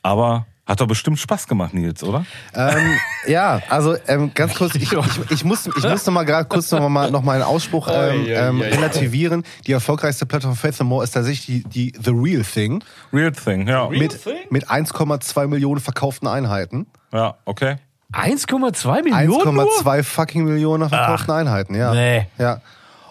Aber 0.02 0.46
hat 0.68 0.80
doch 0.82 0.86
bestimmt 0.86 1.18
Spaß 1.18 1.48
gemacht, 1.48 1.72
Nils, 1.72 2.04
oder? 2.04 2.26
Ähm, 2.54 2.98
ja, 3.26 3.62
also 3.70 3.96
ähm, 4.06 4.32
ganz 4.34 4.54
kurz, 4.54 4.74
ich, 4.74 4.82
ich, 4.82 4.92
ich, 5.30 5.44
muss, 5.44 5.66
ich 5.66 5.82
muss 5.82 6.06
noch 6.06 6.12
mal 6.12 6.24
gerade 6.24 6.46
kurz 6.46 6.70
noch 6.70 6.88
mal, 6.90 7.10
noch 7.10 7.22
mal 7.22 7.32
einen 7.32 7.42
Ausspruch 7.42 7.88
ähm, 7.90 8.26
ähm, 8.28 8.60
relativieren. 8.60 9.44
Die 9.66 9.72
erfolgreichste 9.72 10.26
Platte 10.26 10.46
von 10.46 10.56
Faith 10.56 10.78
No 10.78 10.84
More 10.84 11.04
ist 11.04 11.12
tatsächlich 11.12 11.64
die, 11.64 11.90
die 11.92 11.98
The 11.98 12.10
Real 12.14 12.42
Thing 12.42 12.84
Real 13.14 13.32
Thing, 13.32 13.66
ja. 13.66 13.88
mit, 13.88 14.20
mit 14.50 14.68
1,2 14.68 15.46
Millionen 15.46 15.80
verkauften 15.80 16.28
Einheiten. 16.28 16.86
Ja, 17.12 17.36
okay. 17.46 17.76
1,2 18.12 19.04
Millionen 19.04 19.54
nur? 19.54 19.66
1,2 19.66 20.02
fucking 20.02 20.44
Millionen 20.44 20.88
verkauften 20.90 21.32
Einheiten, 21.32 21.74
ja. 21.74 21.94
Nee. 21.94 22.26
Ja. 22.36 22.60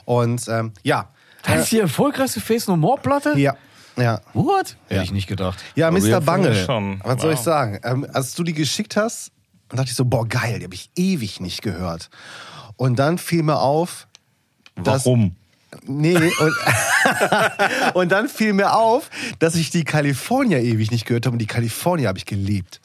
Und 0.05 0.47
ähm, 0.47 0.73
ja. 0.83 1.09
Das 1.43 1.61
ist 1.61 1.71
die 1.71 1.79
erfolgreichste 1.79 2.41
Face 2.41 2.67
No 2.67 2.75
More 2.75 2.99
Platte? 3.01 3.33
Ja. 3.37 3.55
Ja. 3.97 4.21
What? 4.33 4.77
Hätte 4.87 5.03
ich 5.03 5.11
nicht 5.11 5.27
gedacht. 5.27 5.63
Ja, 5.75 5.87
Aber 5.87 5.99
Mr. 5.99 6.21
finden 6.21 6.55
schon. 6.65 6.99
Was 7.03 7.21
soll 7.21 7.31
ich 7.33 7.39
Wow. 7.39 7.45
sagen? 7.45 7.79
Ähm, 7.83 8.07
als 8.13 8.33
du 8.35 8.43
die 8.43 8.53
geschickt 8.53 8.95
hast, 8.95 9.31
dachte 9.69 9.85
ich 9.89 9.95
so, 9.95 10.05
boah, 10.05 10.27
geil, 10.27 10.59
die 10.59 10.65
habe 10.65 10.75
ich 10.75 10.89
ewig 10.95 11.39
nicht 11.39 11.61
gehört. 11.61 12.09
Und 12.75 12.97
dann 12.99 13.17
fiel 13.17 13.43
mir 13.43 13.59
auf, 13.59 14.07
dass, 14.75 15.05
Warum? 15.05 15.35
Nee, 15.85 16.15
und, 16.15 16.53
und 17.95 18.11
dann 18.11 18.29
fiel 18.29 18.53
mir 18.53 18.73
auf, 18.75 19.09
dass 19.39 19.55
ich 19.55 19.69
die 19.71 19.83
California 19.83 20.59
ewig 20.59 20.91
nicht 20.91 21.05
gehört 21.05 21.25
habe 21.25 21.33
und 21.33 21.39
die 21.39 21.47
California 21.47 22.07
habe 22.07 22.17
ich 22.19 22.25
geliebt. 22.25 22.79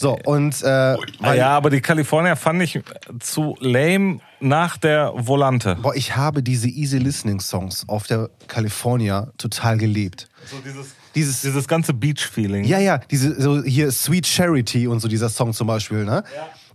So, 0.00 0.16
und 0.26 0.62
äh, 0.62 0.96
ja, 1.34 1.48
aber 1.48 1.70
die 1.70 1.80
California 1.80 2.36
fand 2.36 2.62
ich 2.62 2.80
zu 3.18 3.56
lame 3.58 4.20
nach 4.38 4.76
der 4.76 5.12
Volante. 5.16 5.74
boah, 5.82 5.92
ich 5.92 6.14
habe 6.14 6.40
diese 6.40 6.68
Easy 6.68 6.98
Listening 6.98 7.40
Songs 7.40 7.84
auf 7.88 8.06
der 8.06 8.30
California 8.46 9.32
total 9.38 9.76
geliebt. 9.76 10.28
So 10.48 10.56
dieses, 10.64 10.94
Dieses, 11.16 11.40
dieses 11.40 11.66
ganze 11.66 11.94
Beach-Feeling. 11.94 12.62
ja, 12.62 12.78
ja, 12.78 12.98
diese, 13.10 13.42
so 13.42 13.60
hier 13.64 13.90
Sweet 13.90 14.24
Charity 14.24 14.86
und 14.86 15.00
so 15.00 15.08
dieser 15.08 15.28
Song 15.30 15.52
zum 15.52 15.66
Beispiel, 15.66 16.04
ne? 16.04 16.22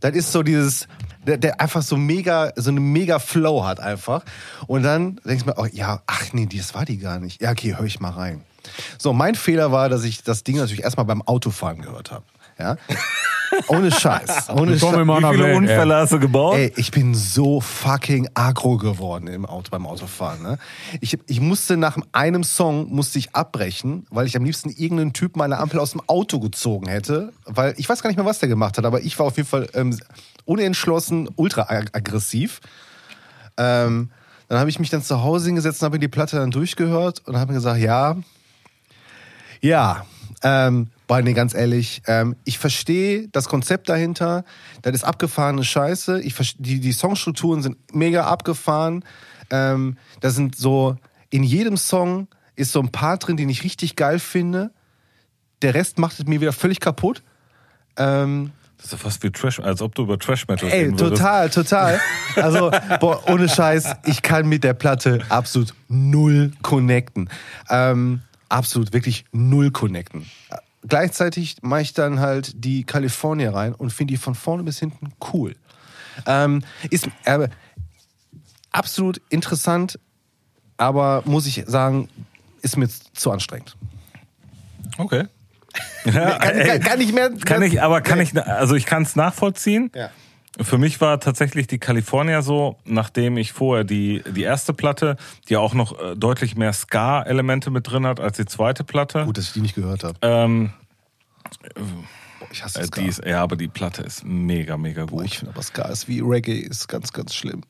Das 0.02 0.12
ist 0.16 0.34
so 0.34 0.44
dieses, 0.44 0.90
der, 1.26 1.38
der 1.38 1.62
einfach 1.62 1.82
so 1.82 1.96
mega, 1.96 2.52
so 2.58 2.72
eine 2.72 2.82
mega 2.82 3.20
Flow 3.20 3.64
hat 3.64 3.80
einfach. 3.80 4.26
Und 4.68 4.84
dann 4.84 5.16
denkst 5.26 5.46
du 5.46 5.50
mir, 5.52 5.58
oh 5.58 5.68
ja, 5.72 6.02
ach 6.08 6.34
nee, 6.34 6.46
das 6.46 6.76
war 6.76 6.84
die 6.84 6.98
gar 6.98 7.20
nicht. 7.20 7.42
Ja, 7.42 7.52
okay, 7.52 7.74
hör 7.78 7.86
ich 7.86 8.02
mal 8.02 8.10
rein. 8.10 8.42
So, 8.98 9.14
mein 9.14 9.36
Fehler 9.36 9.72
war, 9.72 9.88
dass 9.88 10.04
ich 10.04 10.24
das 10.24 10.44
Ding 10.44 10.58
natürlich 10.58 10.84
erstmal 10.84 11.06
beim 11.06 11.22
Autofahren 11.22 11.82
gehört 11.82 12.12
habe. 12.12 12.26
Ja? 12.60 12.78
Ohne 13.68 13.92
Scheiß. 13.92 14.50
Ohne 14.50 14.78
Scheiß. 14.80 14.82
Wie 14.82 14.96
viele 15.38 15.44
Welt, 15.44 15.58
Unfälle 15.58 15.96
hast 15.96 16.12
du 16.14 16.20
gebaut? 16.20 16.56
Ey, 16.56 16.74
ich 16.76 16.90
bin 16.92 17.14
so 17.14 17.62
fucking 17.62 18.30
agro 18.34 18.78
geworden 18.78 19.28
im 19.28 19.46
Auto, 19.46 19.70
beim 19.70 19.86
Autofahren. 19.86 20.42
Ne? 20.42 20.58
Ich, 21.02 21.18
ich 21.28 21.40
musste 21.40 21.78
nach 21.78 21.98
einem 22.14 22.44
Song 22.44 22.90
musste 22.94 23.20
ich 23.20 23.36
abbrechen, 23.36 24.08
weil 24.10 24.26
ich 24.26 24.36
am 24.36 24.44
liebsten 24.44 24.70
irgendeinen 24.70 25.14
Typ 25.14 25.36
meine 25.36 25.60
Ampel 25.60 25.80
aus 25.80 25.92
dem 25.92 26.02
Auto 26.08 26.40
gezogen 26.40 26.88
hätte. 26.88 27.32
Weil 27.46 27.76
ich 27.78 27.88
weiß 27.88 28.02
gar 28.02 28.10
nicht 28.10 28.18
mehr, 28.18 28.26
was 28.26 28.40
der 28.40 28.50
gemacht 28.50 28.78
hat, 28.78 28.86
aber 28.86 29.02
ich 29.02 29.18
war 29.20 29.28
auf 29.28 29.38
jeden 29.38 29.50
Fall 29.50 29.68
ähm, 29.76 30.00
unentschlossen, 30.46 31.30
ultra 31.36 31.64
ag- 31.70 31.96
aggressiv. 31.96 32.60
Ähm, 33.58 34.10
dann 34.50 34.60
habe 34.60 34.70
ich 34.70 34.80
mich 34.80 34.90
dann 34.90 35.04
zu 35.04 35.22
Hause 35.24 35.46
hingesetzt 35.48 35.82
und 35.82 35.86
habe 35.86 35.96
mir 35.96 36.00
die 36.00 36.08
Platte 36.08 36.38
dann 36.38 36.50
durchgehört 36.52 37.22
und 37.26 37.38
habe 37.38 37.52
mir 37.52 37.58
gesagt, 37.60 37.80
ja, 37.80 38.16
ja, 39.62 40.06
ähm, 40.42 40.90
boah, 41.14 41.22
nee, 41.22 41.34
ganz 41.34 41.54
ehrlich, 41.54 42.02
ähm, 42.08 42.36
ich 42.44 42.58
verstehe 42.58 43.28
das 43.32 43.48
Konzept 43.48 43.88
dahinter. 43.88 44.44
Das 44.82 44.96
ist 44.96 45.04
abgefahrene 45.04 45.64
Scheiße. 45.64 46.20
Ich 46.22 46.56
die, 46.58 46.80
die 46.80 46.92
Songstrukturen 46.92 47.62
sind 47.62 47.78
mega 47.94 48.26
abgefahren. 48.26 49.06
Ähm, 49.52 49.98
da 50.22 50.32
sind 50.32 50.56
so, 50.56 50.96
in 51.30 51.44
jedem 51.44 51.78
Song 51.78 52.30
ist 52.56 52.72
so 52.72 52.80
ein 52.80 52.90
Part 52.90 53.28
drin, 53.28 53.38
den 53.38 53.48
ich 53.48 53.64
richtig 53.64 53.96
geil 53.96 54.18
finde. 54.18 54.72
Der 55.62 55.76
Rest 55.76 56.00
macht 56.00 56.20
es 56.20 56.26
mir 56.26 56.42
wieder 56.42 56.52
völlig 56.52 56.80
kaputt. 56.80 57.22
Ähm, 57.96 58.52
Das 58.78 58.88
ist 58.88 58.92
ja 58.94 58.98
fast 58.98 59.22
wie 59.22 59.30
Trash, 59.30 59.60
als 59.60 59.84
ob 59.84 59.94
du 59.94 60.02
über 60.02 60.18
Trash 60.18 60.48
Metal 60.48 60.68
Ey, 60.68 60.86
reden 60.86 61.00
würdest. 61.00 61.22
total, 61.22 61.50
total. 61.52 62.02
Also, 62.38 62.72
boah, 63.00 63.22
ohne 63.30 63.48
Scheiß, 63.48 63.98
ich 64.06 64.24
kann 64.24 64.50
mit 64.50 64.64
der 64.64 64.74
Platte 64.74 65.24
absolut 65.30 65.76
null 65.90 66.54
connecten. 66.64 67.30
Ähm, 67.70 68.22
absolut, 68.50 68.94
wirklich 68.94 69.26
null 69.32 69.70
connecten. 69.70 70.26
Gleichzeitig 70.88 71.58
mache 71.62 71.82
ich 71.82 71.94
dann 71.94 72.20
halt 72.20 72.64
die 72.64 72.84
California 72.84 73.52
rein 73.52 73.74
und 73.74 73.92
finde 73.92 74.14
die 74.14 74.18
von 74.18 74.36
vorne 74.36 74.64
bis 74.64 74.80
hinten 74.80 75.14
cool. 75.34 75.56
Ähm, 76.26 76.64
ist 76.90 77.08
äh, 77.26 77.48
absolut 78.72 79.22
interessant, 79.30 80.00
aber 80.78 81.24
muss 81.26 81.48
ich 81.48 81.64
sagen, 81.68 82.10
ist 82.62 82.78
mir 82.78 82.90
zu 83.14 83.32
anstrengend. 83.32 83.78
Okay. 84.98 85.28
Kann, 86.04 86.14
kann, 86.40 86.80
kann 86.82 87.00
nicht 87.00 87.16
mehr. 87.16 87.32
kann 87.32 87.64
ich, 87.64 87.82
aber 87.82 88.02
kann 88.02 88.20
ich, 88.20 88.40
also 88.40 88.76
ich 88.76 88.86
kann 88.86 89.04
es 89.04 89.16
nachvollziehen. 89.16 89.90
Ja. 89.96 90.12
Für 90.62 90.78
mich 90.78 91.02
war 91.02 91.20
tatsächlich 91.20 91.66
die 91.68 91.80
California 91.80 92.42
so, 92.44 92.78
nachdem 92.86 93.38
ich 93.38 93.54
vorher 93.54 93.84
die, 93.84 94.24
die 94.36 94.44
erste 94.44 94.74
Platte, 94.74 95.18
die 95.50 95.58
auch 95.58 95.74
noch 95.74 96.00
äh, 96.00 96.16
deutlich 96.16 96.56
mehr 96.56 96.74
Ska-Elemente 96.74 97.72
mit 97.72 97.90
drin 97.90 98.06
hat 98.06 98.20
als 98.20 98.38
die 98.38 98.46
zweite 98.46 98.84
Platte. 98.84 99.26
Gut, 99.26 99.38
dass 99.38 99.46
ich 99.48 99.54
die 99.54 99.62
nicht 99.62 99.74
gehört 99.76 100.04
habe. 100.04 100.16
Ähm, 100.22 100.74
Ich 102.52 102.64
hasse 102.64 102.82
äh, 102.82 102.88
die 102.88 103.08
ist, 103.08 103.26
ja, 103.26 103.42
aber 103.42 103.56
die 103.56 103.68
Platte 103.68 104.04
ist 104.04 104.24
mega, 104.24 104.78
mega 104.78 105.06
gut. 105.06 105.26
Ich 105.26 105.40
finde 105.40 105.54
aber 105.54 105.64
Ska 105.64 105.84
ist 105.84 106.08
wie 106.08 106.20
Reggae, 106.20 106.60
ist 106.60 106.88
ganz, 106.88 107.12
ganz 107.12 107.34
schlimm. 107.34 107.62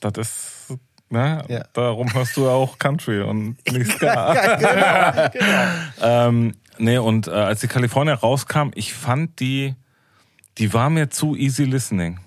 Das 0.00 0.12
ist, 0.18 0.78
ne? 1.08 1.44
Ja. 1.48 1.64
Darum 1.72 2.12
hörst 2.12 2.36
du 2.36 2.46
ja 2.46 2.50
auch 2.50 2.78
Country 2.78 3.20
und 3.22 3.56
nicht 3.70 3.92
Ska. 3.96 4.34
Ja, 4.34 4.56
genau, 4.56 5.30
genau. 5.32 5.68
ähm, 6.28 6.54
nee, 6.78 6.98
und 6.98 7.28
äh, 7.28 7.30
als 7.30 7.60
die 7.60 7.68
California 7.68 8.14
rauskam, 8.14 8.70
ich 8.74 8.92
fand 8.92 9.38
die, 9.38 9.76
die 10.58 10.72
war 10.72 10.90
mir 10.90 11.10
zu 11.10 11.34
easy 11.36 11.64
listening. 11.64 12.18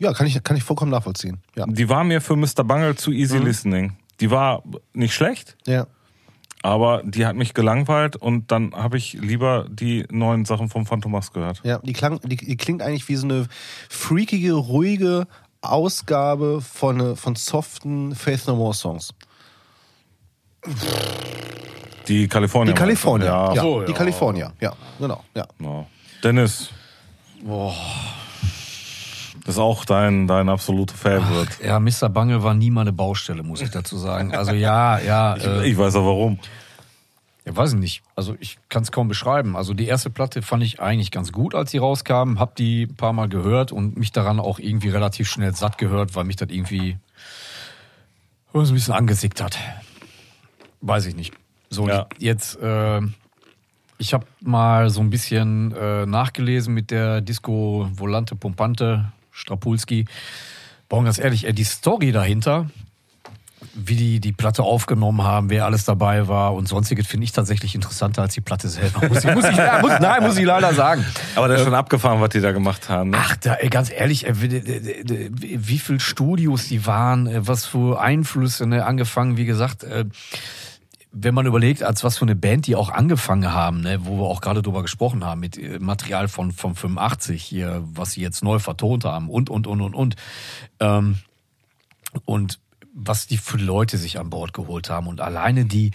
Ja, 0.00 0.12
kann 0.12 0.26
ich, 0.26 0.42
kann 0.42 0.56
ich 0.56 0.62
vollkommen 0.64 0.90
nachvollziehen. 0.90 1.38
Ja. 1.56 1.66
Die 1.66 1.88
war 1.88 2.02
mir 2.04 2.20
für 2.20 2.36
Mr. 2.36 2.64
Bungle 2.64 2.96
zu 2.96 3.12
easy 3.12 3.38
Mhm. 3.38 3.44
listening. 3.44 3.96
Die 4.20 4.30
war 4.30 4.62
nicht 4.92 5.14
schlecht, 5.14 5.56
ja. 5.66 5.86
aber 6.62 7.02
die 7.04 7.26
hat 7.26 7.34
mich 7.36 7.52
gelangweilt 7.54 8.14
und 8.16 8.50
dann 8.52 8.74
habe 8.74 8.96
ich 8.96 9.14
lieber 9.14 9.66
die 9.68 10.06
neuen 10.10 10.44
Sachen 10.44 10.68
vom 10.68 10.86
Phantomas 10.86 11.32
gehört. 11.32 11.60
Ja, 11.64 11.78
die, 11.78 11.92
klang, 11.92 12.20
die, 12.20 12.36
die 12.36 12.56
klingt 12.56 12.80
eigentlich 12.82 13.08
wie 13.08 13.16
so 13.16 13.26
eine 13.26 13.46
freakige, 13.88 14.52
ruhige 14.52 15.26
Ausgabe 15.62 16.60
von, 16.60 17.00
äh, 17.00 17.16
von 17.16 17.34
soften 17.36 18.14
Faith 18.14 18.46
No 18.46 18.54
More 18.56 18.74
Songs. 18.74 19.14
Die 22.08 22.28
California. 22.28 22.72
Die 22.74 22.78
California. 22.78 23.26
Ja. 23.26 23.54
Ja, 23.54 23.62
so, 23.62 23.82
die 23.82 23.92
ja. 23.92 23.98
California. 23.98 24.52
Ja, 24.60 24.72
genau. 24.98 25.24
Ja. 25.34 25.46
Ja. 25.58 25.86
Dennis. 27.44 27.74
Das 29.44 29.56
ist 29.56 29.60
auch 29.60 29.84
dein, 29.84 30.26
dein 30.26 30.48
absoluter 30.48 30.94
Favorite. 30.96 31.62
Ja, 31.62 31.78
Mr. 31.78 32.08
Bangle 32.08 32.42
war 32.42 32.54
nie 32.54 32.70
meine 32.70 32.92
Baustelle, 32.92 33.42
muss 33.42 33.60
ich 33.60 33.70
dazu 33.70 33.98
sagen. 33.98 34.34
Also 34.34 34.52
ja, 34.52 34.98
ja. 35.06 35.34
Äh, 35.36 35.68
Ich 35.68 35.76
weiß 35.76 35.96
auch 35.96 36.06
warum. 36.06 36.38
Ja, 37.44 37.54
weiß 37.54 37.74
ich 37.74 37.78
nicht. 37.78 38.02
Also 38.16 38.36
ich 38.40 38.56
kann 38.70 38.84
es 38.84 38.90
kaum 38.92 39.06
beschreiben. 39.08 39.54
Also 39.54 39.74
die 39.74 39.86
erste 39.86 40.08
Platte 40.08 40.40
fand 40.40 40.62
ich 40.62 40.80
eigentlich 40.80 41.10
ganz 41.10 41.30
gut, 41.30 41.54
als 41.54 41.72
sie 41.72 41.78
rauskam. 41.78 42.38
Hab 42.38 42.56
die 42.56 42.84
ein 42.84 42.96
paar 42.96 43.12
Mal 43.12 43.28
gehört 43.28 43.70
und 43.70 43.98
mich 43.98 44.12
daran 44.12 44.40
auch 44.40 44.58
irgendwie 44.58 44.88
relativ 44.88 45.28
schnell 45.28 45.54
satt 45.54 45.76
gehört, 45.76 46.14
weil 46.14 46.24
mich 46.24 46.36
das 46.36 46.48
irgendwie 46.50 46.96
so 48.54 48.60
ein 48.60 48.72
bisschen 48.72 48.94
angesickt 48.94 49.42
hat. 49.42 49.58
Weiß 50.80 51.04
ich 51.04 51.16
nicht. 51.16 51.34
So, 51.68 51.86
Ja. 51.88 52.06
jetzt, 52.18 52.56
äh, 52.62 53.00
ich 53.98 54.14
habe 54.14 54.26
mal 54.40 54.90
so 54.90 55.00
ein 55.00 55.10
bisschen 55.10 55.72
äh, 55.72 56.06
nachgelesen 56.06 56.74
mit 56.74 56.90
der 56.90 57.20
Disco 57.20 57.88
Volante 57.94 58.36
Pompante 58.36 59.12
Strapulski. 59.30 60.06
Boah, 60.88 61.02
ganz 61.04 61.18
ehrlich, 61.18 61.46
ey, 61.46 61.52
die 61.52 61.64
Story 61.64 62.12
dahinter, 62.12 62.66
wie 63.74 63.96
die 63.96 64.20
die 64.20 64.32
Platte 64.32 64.62
aufgenommen 64.62 65.22
haben, 65.22 65.50
wer 65.50 65.64
alles 65.64 65.84
dabei 65.84 66.28
war 66.28 66.54
und 66.54 66.68
sonstiges, 66.68 67.06
finde 67.06 67.24
ich 67.24 67.32
tatsächlich 67.32 67.74
interessanter 67.74 68.22
als 68.22 68.34
die 68.34 68.40
Platte 68.40 68.68
selber. 68.68 69.08
Muss 69.08 69.24
ich, 69.24 69.34
muss 69.34 69.44
ich, 69.44 69.56
ja, 69.56 69.80
muss, 69.80 69.92
nein, 70.00 70.22
muss 70.22 70.36
ich 70.36 70.44
leider 70.44 70.74
sagen. 70.74 71.04
Aber 71.34 71.48
der 71.48 71.56
ist 71.56 71.64
schon 71.64 71.74
abgefahren, 71.74 72.20
was 72.20 72.30
die 72.30 72.40
da 72.40 72.52
gemacht 72.52 72.88
haben. 72.88 73.10
Ne? 73.10 73.18
Ach, 73.20 73.36
da, 73.36 73.54
ey, 73.54 73.68
ganz 73.68 73.90
ehrlich, 73.90 74.26
ey, 74.26 74.40
wie, 74.40 74.50
wie, 74.52 75.68
wie 75.68 75.78
viel 75.78 75.98
Studios 75.98 76.68
die 76.68 76.86
waren, 76.86 77.26
äh, 77.26 77.46
was 77.46 77.64
für 77.64 78.00
Einflüsse, 78.00 78.66
ne, 78.66 78.84
angefangen, 78.84 79.36
wie 79.36 79.46
gesagt, 79.46 79.82
äh, 79.84 80.04
wenn 81.16 81.34
man 81.34 81.46
überlegt, 81.46 81.82
als 81.82 82.02
was 82.02 82.18
für 82.18 82.24
eine 82.24 82.34
Band 82.34 82.66
die 82.66 82.74
auch 82.74 82.90
angefangen 82.90 83.52
haben, 83.52 83.80
ne, 83.80 84.04
wo 84.04 84.18
wir 84.18 84.26
auch 84.26 84.40
gerade 84.40 84.62
drüber 84.62 84.82
gesprochen 84.82 85.24
haben, 85.24 85.40
mit 85.40 85.56
äh, 85.56 85.78
Material 85.78 86.28
von, 86.28 86.50
von 86.50 86.74
85 86.74 87.42
hier, 87.42 87.82
was 87.84 88.12
sie 88.12 88.20
jetzt 88.20 88.42
neu 88.42 88.58
vertont 88.58 89.04
haben 89.04 89.30
und, 89.30 89.48
und, 89.48 89.66
und, 89.66 89.80
und, 89.80 89.94
und. 89.94 90.16
Ähm, 90.80 91.18
und 92.24 92.60
was 92.96 93.26
die 93.26 93.38
für 93.38 93.56
Leute 93.56 93.98
sich 93.98 94.20
an 94.20 94.30
Bord 94.30 94.52
geholt 94.52 94.88
haben 94.88 95.08
und 95.08 95.20
alleine 95.20 95.64
die, 95.64 95.90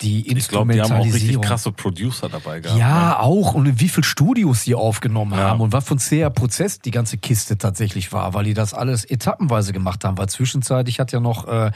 die 0.00 0.30
Ich 0.30 0.48
glaube, 0.48 0.72
die 0.72 0.80
haben 0.80 0.92
auch 0.92 1.04
richtig 1.04 1.40
krasse 1.40 1.72
Producer 1.72 2.28
dabei 2.28 2.60
gehabt. 2.60 2.78
Ja, 2.78 3.08
ne? 3.08 3.18
auch. 3.20 3.54
Und 3.54 3.80
wie 3.80 3.88
viel 3.88 4.04
Studios 4.04 4.62
die 4.62 4.76
aufgenommen 4.76 5.32
Ja. 5.32 5.50
haben 5.50 5.60
und 5.60 5.72
was 5.72 5.86
für 5.88 5.96
ein 5.96 5.98
zäher 5.98 6.30
Prozess 6.30 6.78
die 6.78 6.92
ganze 6.92 7.18
Kiste 7.18 7.58
tatsächlich 7.58 8.12
war, 8.12 8.34
weil 8.34 8.44
die 8.44 8.54
das 8.54 8.72
alles 8.72 9.04
etappenweise 9.04 9.72
gemacht 9.72 10.04
haben. 10.04 10.16
Weil 10.16 10.28
zwischenzeitlich 10.28 11.00
hat 11.00 11.10
ja 11.10 11.18
noch 11.18 11.48
äh, 11.48 11.72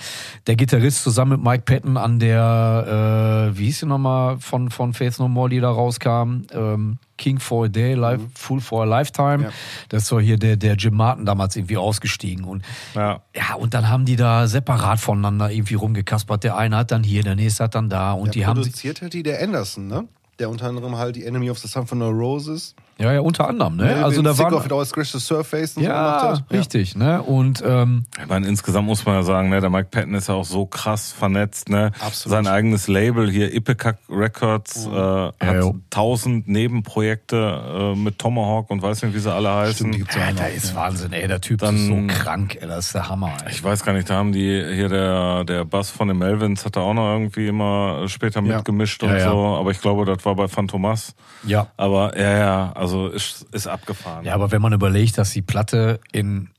der 0.47 0.55
Gitarrist 0.57 1.03
zusammen 1.03 1.33
mit 1.33 1.43
Mike 1.43 1.65
Patton 1.65 1.97
an 1.97 2.21
der, 2.21 3.51
äh, 3.53 3.59
wie 3.59 3.65
hieß 3.67 3.81
die 3.81 3.87
nochmal 3.87 4.39
von, 4.39 4.71
von 4.71 4.95
Faith 4.95 5.19
No 5.19 5.27
More, 5.27 5.49
die 5.49 5.59
da 5.61 5.71
rauskam, 5.71 6.43
ähm, 6.53 6.99
King 7.19 7.39
for 7.39 7.67
a 7.67 7.69
Day, 7.69 7.93
Life, 7.95 8.25
Fool 8.35 8.61
for 8.61 8.83
a 8.83 8.87
Lifetime. 8.87 9.45
Ja. 9.45 9.51
Das 9.91 10.07
so 10.07 10.19
hier 10.19 10.39
der, 10.39 10.57
der 10.57 10.77
Jim 10.77 10.95
Martin 10.95 11.27
damals 11.27 11.57
irgendwie 11.57 11.77
ausgestiegen. 11.77 12.45
Und 12.45 12.65
Ja. 12.95 13.23
ja, 13.35 13.55
und 13.57 13.75
dann 13.75 13.89
haben 13.89 14.07
die 14.07 14.17
da 14.17 14.47
separat 14.47 15.01
voneinander 15.01 15.51
irgendwie 15.51 15.75
rumgekaspert. 15.75 16.45
Der 16.45 16.57
eine 16.57 16.77
hat 16.77 16.91
dann 16.91 17.03
hier, 17.03 17.23
der 17.23 17.35
nächste 17.35 17.65
hat 17.65 17.75
dann 17.75 17.91
da. 17.91 18.13
Und 18.13 18.27
Der 18.27 18.33
die 18.33 18.47
haben 18.47 18.63
sich, 18.63 18.73
produziert 18.73 19.03
halt 19.03 19.13
die 19.13 19.23
der 19.23 19.43
Anderson, 19.43 19.87
ne? 19.87 20.09
Der 20.39 20.49
unter 20.49 20.67
anderem 20.67 20.97
halt 20.97 21.17
die 21.17 21.27
Enemy 21.27 21.51
of 21.51 21.59
the 21.59 21.69
Sun 21.69 21.87
von 21.87 21.99
No 21.99 22.09
Roses. 22.09 22.75
Ja, 22.99 23.13
ja, 23.13 23.21
unter 23.21 23.49
anderem, 23.49 23.77
ne? 23.77 24.05
Also 24.05 24.17
Den 24.23 24.25
da 24.25 24.37
waren, 24.39 24.55
of 24.55 24.67
It 24.67 24.73
All 24.73 24.85
Scratch 24.85 25.13
the 25.13 25.21
Surface 25.21 25.77
und 25.77 25.85
so 25.85 25.89
Ja, 25.89 26.19
gemacht 26.19 26.41
hat. 26.43 26.51
richtig, 26.51 26.97
ne? 26.97 27.23
Und 27.23 27.63
ähm, 27.67 28.05
Ich 28.21 28.27
meine, 28.29 28.47
insgesamt 28.49 28.87
muss 28.87 29.05
man 29.07 29.15
ja 29.17 29.23
sagen, 29.23 29.49
ne, 29.51 29.61
der 29.61 29.71
Mike 29.71 29.89
Patton 29.91 30.15
ist 30.15 30.29
ja 30.29 30.35
auch 30.35 30.45
so 30.45 30.67
krass 30.67 31.13
vernetzt, 31.13 31.69
ne? 31.69 31.93
Absolut. 32.01 32.33
Sein 32.37 32.47
eigenes 32.47 32.89
Label 32.89 33.31
hier, 33.31 33.55
Ipecac 33.55 33.99
Records, 34.11 34.87
äh, 34.87 34.91
hat 34.91 35.33
jo. 35.57 35.77
tausend 35.91 36.49
Nebenprojekte 36.49 37.93
äh, 37.95 37.99
mit 37.99 38.19
Tomahawk 38.19 38.71
und 38.71 38.83
weiß 38.83 39.03
nicht, 39.03 39.15
wie 39.15 39.19
sie 39.19 39.33
alle 39.33 39.53
heißen. 39.53 39.93
die 39.93 39.99
gibt's 39.99 40.15
ja. 40.17 40.23
Alter, 40.27 40.51
ist 40.51 40.75
Wahnsinn, 40.75 41.13
ey, 41.13 41.29
der 41.29 41.41
Typ 41.41 41.61
Dann- 41.61 41.77
ist 41.77 41.87
so 41.87 42.23
krank, 42.23 42.57
ey, 42.61 42.67
das 42.67 42.87
ist 42.87 42.95
der 42.95 43.09
Hammer, 43.09 43.33
ey. 43.45 43.53
Ich 43.53 43.63
weiß 43.63 43.85
gar 43.85 43.93
nicht, 43.93 44.09
da 44.11 44.15
haben 44.15 44.33
die 44.33 44.65
hier 44.75 44.89
der 44.89 45.45
der 45.45 45.65
Bass 45.65 45.91
von 45.91 46.09
den 46.09 46.19
Melvins 46.19 46.65
hat 46.65 46.77
da 46.77 46.81
auch 46.81 46.95
noch 46.95 47.13
irgendwie 47.13 47.47
immer 47.49 48.09
später 48.09 48.41
Ja. 48.43 48.57
mitgemischt 48.57 49.03
und 49.03 49.11
Ja, 49.11 49.19
ja. 49.19 49.31
so, 49.31 49.39
aber 49.57 49.71
ich 49.71 49.81
glaube, 49.81 50.05
das 50.05 50.25
war 50.25 50.35
bei 50.35 50.49
Phantomas. 50.49 51.15
Ja. 51.45 51.69
Aber 51.77 52.19
ja, 52.19 52.37
ja, 52.39 52.73
also 52.75 52.88
ist, 53.09 53.47
ist 53.53 53.67
abgefahren. 53.67 54.25
Ja, 54.25 54.35
aber 54.35 54.51
wenn 54.51 54.63
man 54.63 54.73
überlegt, 54.73 55.19
dass 55.19 55.31
die 55.33 55.43
Platte 55.43 56.01
in 56.13 56.51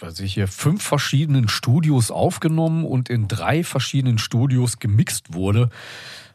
weiß 0.00 0.20
ich 0.20 0.34
hier, 0.34 0.46
fünf 0.46 0.82
verschiedenen 0.84 1.48
Studios 1.48 2.12
aufgenommen 2.12 2.84
und 2.84 3.08
in 3.10 3.26
drei 3.26 3.64
verschiedenen 3.64 4.18
Studios 4.18 4.78
gemixt 4.78 5.34
wurde. 5.34 5.70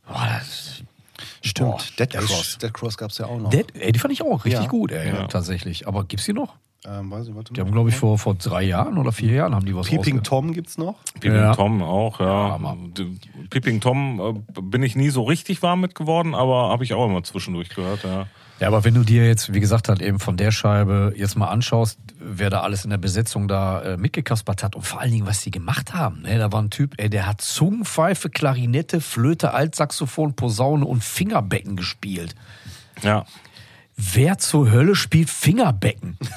Boah, 0.05 0.27
das, 0.39 0.83
Stimmt. 1.41 1.69
Boah, 1.71 1.81
Dead 1.97 2.13
das 2.13 2.25
Cross. 2.25 2.57
Dead 2.61 2.73
Cross 2.73 2.97
gab's 2.97 3.17
ja 3.19 3.25
auch 3.27 3.39
noch. 3.39 3.49
Dead, 3.51 3.65
ey, 3.75 3.93
die 3.93 3.99
fand 3.99 4.13
ich 4.13 4.21
auch 4.21 4.43
richtig 4.43 4.63
Ja. 4.63 4.67
gut, 4.67 4.91
ey, 4.91 5.07
Ja. 5.07 5.27
tatsächlich. 5.27 5.87
Aber 5.87 6.03
gibt's 6.03 6.25
die 6.25 6.33
noch? 6.33 6.55
Ähm, 6.85 7.11
weiß 7.11 7.27
ich, 7.27 7.35
warte 7.35 7.53
Die 7.53 7.61
haben, 7.61 7.71
glaube 7.71 7.89
ich, 7.89 7.95
vor, 7.95 8.17
vor 8.17 8.35
drei 8.35 8.63
Jahren 8.63 8.97
oder 8.97 9.11
vier 9.11 9.31
Jahren 9.31 9.55
haben 9.55 9.65
die 9.65 9.75
was 9.75 9.87
Peeping 9.87 10.21
Tom 10.23 10.53
gibt's 10.53 10.77
noch. 10.77 10.95
Peeping 11.19 11.35
Ja. 11.39 11.55
Tom 11.55 11.81
auch, 11.81 12.19
ja. 12.19 12.57
Ja, 12.57 12.77
Peeping 13.49 13.79
Tom 13.79 14.43
äh, 14.55 14.61
bin 14.61 14.83
ich 14.83 14.95
nie 14.95 15.09
so 15.09 15.23
richtig 15.23 15.61
warm 15.61 15.81
mit 15.81 15.95
geworden, 15.95 16.35
aber 16.35 16.69
habe 16.69 16.83
ich 16.83 16.93
auch 16.93 17.05
immer 17.05 17.23
zwischendurch 17.23 17.69
gehört, 17.69 18.03
ja. 18.03 18.27
Ja, 18.59 18.67
aber 18.67 18.83
wenn 18.83 18.93
du 18.93 19.03
dir 19.03 19.27
jetzt, 19.27 19.53
wie 19.53 19.59
gesagt, 19.59 19.89
halt 19.89 20.01
eben 20.01 20.19
von 20.19 20.37
der 20.37 20.51
Scheibe 20.51 21.13
jetzt 21.17 21.35
mal 21.35 21.47
anschaust, 21.47 21.99
wer 22.19 22.49
da 22.49 22.61
alles 22.61 22.83
in 22.83 22.91
der 22.91 22.97
Besetzung 22.97 23.47
da 23.47 23.81
äh, 23.81 23.97
mitgekaspert 23.97 24.63
hat 24.63 24.75
und 24.75 24.83
vor 24.83 25.01
allen 25.01 25.11
Dingen, 25.11 25.27
was 25.27 25.41
die 25.41 25.51
gemacht 25.51 25.93
haben. 25.93 26.21
Ne? 26.21 26.37
Da 26.37 26.51
war 26.51 26.61
ein 26.61 26.69
Typ, 26.69 26.93
ey, 26.97 27.09
der 27.09 27.27
hat 27.27 27.41
Zungenpfeife, 27.41 28.29
Klarinette, 28.29 29.01
Flöte, 29.01 29.53
Altsaxophon, 29.53 30.35
Posaune 30.35 30.85
und 30.85 31.03
Fingerbecken 31.03 31.75
gespielt. 31.75 32.35
Ja. 33.01 33.25
Wer 33.95 34.37
zur 34.37 34.71
Hölle 34.71 34.95
spielt 34.95 35.29
Fingerbecken? 35.29 36.17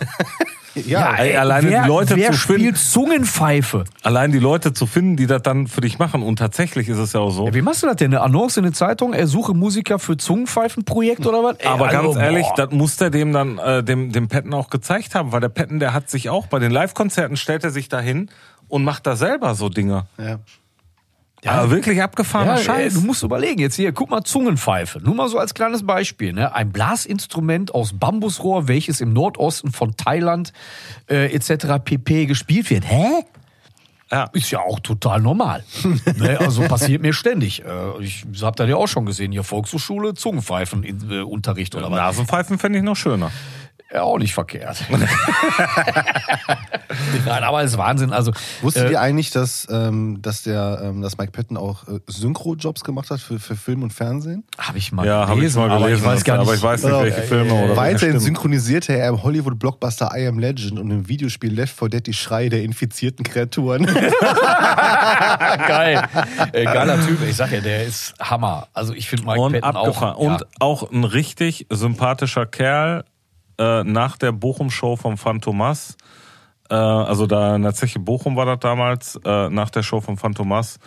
Ja, 0.84 1.14
ey, 1.14 1.36
alleine 1.36 1.70
wer, 1.70 1.82
die 1.82 1.88
Leute 1.88 2.16
wer 2.16 2.32
zu 2.32 2.38
spielt 2.38 2.60
finden. 2.60 2.76
Zungenpfeife? 2.76 3.84
Allein 4.02 4.30
die 4.32 4.38
Leute 4.38 4.74
zu 4.74 4.86
finden, 4.86 5.16
die 5.16 5.26
das 5.26 5.42
dann 5.42 5.68
für 5.68 5.80
dich 5.80 5.98
machen. 5.98 6.22
Und 6.22 6.38
tatsächlich 6.38 6.88
ist 6.88 6.98
es 6.98 7.14
ja 7.14 7.20
auch 7.20 7.30
so. 7.30 7.46
Ja, 7.46 7.54
wie 7.54 7.62
machst 7.62 7.82
du 7.82 7.86
das 7.86 7.96
denn? 7.96 8.12
Eine 8.12 8.20
Annonce 8.22 8.58
in 8.58 8.64
der 8.64 8.72
Zeitung, 8.72 9.14
er 9.14 9.26
suche 9.26 9.54
Musiker 9.54 9.98
für 9.98 10.16
Zungenpfeifenprojekt 10.16 11.26
oder 11.26 11.42
was? 11.42 11.56
Ey, 11.60 11.66
Aber 11.66 11.88
also, 11.88 12.12
ganz 12.12 12.16
ehrlich, 12.22 12.46
boah. 12.48 12.66
das 12.66 12.70
muss 12.72 12.96
der 12.96 13.10
dem 13.10 13.32
dann, 13.32 13.58
äh, 13.58 13.82
dem, 13.82 14.12
dem 14.12 14.28
Petten 14.28 14.52
auch 14.52 14.68
gezeigt 14.68 15.14
haben, 15.14 15.32
weil 15.32 15.40
der 15.40 15.48
Petten, 15.48 15.80
der 15.80 15.94
hat 15.94 16.10
sich 16.10 16.28
auch 16.28 16.46
bei 16.46 16.58
den 16.58 16.72
Live-Konzerten 16.72 17.36
stellt 17.36 17.64
er 17.64 17.70
sich 17.70 17.88
dahin 17.88 18.28
und 18.68 18.84
macht 18.84 19.06
da 19.06 19.16
selber 19.16 19.54
so 19.54 19.68
Dinge. 19.68 20.06
ja. 20.18 20.40
Ja, 21.44 21.52
aber 21.52 21.70
wirklich 21.70 22.02
abgefahrener 22.02 22.54
Ja, 22.54 22.58
ey, 22.58 22.64
Scheiß. 22.64 22.94
du 22.94 23.00
musst 23.02 23.22
überlegen, 23.22 23.60
jetzt 23.60 23.76
hier, 23.76 23.92
guck 23.92 24.10
mal, 24.10 24.24
Zungenpfeife. 24.24 25.00
Nur 25.00 25.14
mal 25.14 25.28
so 25.28 25.38
als 25.38 25.54
kleines 25.54 25.86
Beispiel. 25.86 26.32
Ne? 26.32 26.52
Ein 26.54 26.72
Blasinstrument 26.72 27.74
aus 27.74 27.92
Bambusrohr, 27.92 28.68
welches 28.68 29.00
im 29.00 29.12
Nordosten 29.12 29.70
von 29.70 29.96
Thailand 29.96 30.52
äh, 31.08 31.32
etc. 31.32 31.78
pp. 31.84 32.26
gespielt 32.26 32.70
wird. 32.70 32.84
Hä? 32.90 33.24
ja. 34.10 34.24
Ist 34.32 34.50
ja 34.50 34.60
auch 34.60 34.80
total 34.80 35.20
normal. 35.20 35.64
ne? 36.16 36.38
Also 36.40 36.62
passiert 36.62 37.02
mir 37.02 37.12
ständig. 37.12 37.64
Äh, 37.64 38.02
ich 38.02 38.24
hab 38.42 38.56
das 38.56 38.68
ja 38.68 38.76
auch 38.76 38.88
schon 38.88 39.06
gesehen, 39.06 39.32
hier 39.32 39.42
Volkshochschule, 39.42 40.14
Zungenpfeifen-Unterricht 40.14 41.10
äh, 41.10 41.22
Unterricht 41.22 41.74
oder 41.74 41.90
was. 41.90 41.98
Nasenpfeifen 41.98 42.58
fände 42.58 42.78
ich 42.78 42.84
noch 42.84 42.96
schöner. 42.96 43.30
Ja, 43.92 44.02
auch 44.02 44.18
nicht 44.18 44.34
verkehrt. 44.34 44.84
Nein, 47.24 47.44
aber 47.44 47.62
es 47.62 47.72
ist 47.72 47.78
Wahnsinn. 47.78 48.12
Also, 48.12 48.32
Wusstet 48.60 48.88
äh, 48.88 48.92
ihr 48.92 49.00
eigentlich, 49.00 49.30
dass, 49.30 49.66
ähm, 49.70 50.20
dass, 50.22 50.42
der, 50.42 50.80
ähm, 50.82 51.02
dass 51.02 51.16
Mike 51.18 51.30
Patton 51.30 51.56
auch 51.56 51.86
äh, 51.86 52.00
Synchro-Jobs 52.08 52.82
gemacht 52.82 53.10
hat 53.10 53.20
für, 53.20 53.38
für 53.38 53.54
Film 53.54 53.84
und 53.84 53.92
Fernsehen? 53.92 54.44
Habe 54.58 54.78
ich 54.78 54.90
mal 54.90 55.06
Ja, 55.06 55.20
habe 55.22 55.34
ich 55.34 55.36
gelesen, 55.38 55.60
mal 55.60 55.70
aber 55.70 55.84
gelesen. 55.86 56.02
ich 56.04 56.10
weiß 56.10 56.24
gar 56.24 56.38
nicht. 56.38 56.46
aber 56.48 56.54
ich 56.56 56.62
weiß 56.62 56.82
nicht, 56.82 56.92
Oder- 56.92 57.02
welche 57.04 57.22
Filme 57.22 57.54
oder 57.54 57.76
Weiterhin 57.76 58.18
synchronisierte 58.18 58.92
er 58.92 59.08
im 59.08 59.22
Hollywood-Blockbuster 59.22 60.10
I 60.16 60.26
Am 60.26 60.38
Legend 60.40 60.78
und 60.80 60.90
im 60.90 61.08
Videospiel 61.08 61.52
Left 61.54 61.78
4 61.78 61.88
Dead 61.88 62.06
die 62.06 62.12
Schreie 62.12 62.48
der 62.48 62.62
infizierten 62.64 63.24
Kreaturen. 63.24 63.86
Geil. 65.68 66.02
Äh, 66.52 66.64
geiler 66.64 67.00
Typ. 67.06 67.18
Ich 67.28 67.36
sag 67.36 67.52
ja, 67.52 67.60
der 67.60 67.84
ist 67.84 68.14
Hammer. 68.20 68.68
Also 68.72 68.92
ich 68.94 69.08
finde 69.08 69.26
Mike 69.26 69.40
und 69.40 69.52
Patton 69.60 69.76
abgefahren. 69.76 70.14
auch. 70.16 70.18
Und 70.18 70.40
ja. 70.40 70.46
auch 70.60 70.90
ein 70.90 71.04
richtig 71.04 71.66
sympathischer 71.70 72.46
Kerl 72.46 73.04
äh, 73.58 73.84
nach 73.84 74.16
der 74.16 74.32
Bochum-Show 74.32 74.96
vom 74.96 75.16
Phantomas. 75.16 75.96
Äh, 76.68 76.74
also 76.74 77.26
da 77.26 77.56
in 77.56 77.62
der 77.62 77.74
Zeche 77.74 77.98
Bochum 77.98 78.36
war 78.36 78.46
das 78.46 78.60
damals, 78.60 79.18
äh, 79.24 79.48
nach 79.50 79.70
der 79.70 79.82
Show 79.82 80.00
vom 80.00 80.18
Phantomas. 80.18 80.78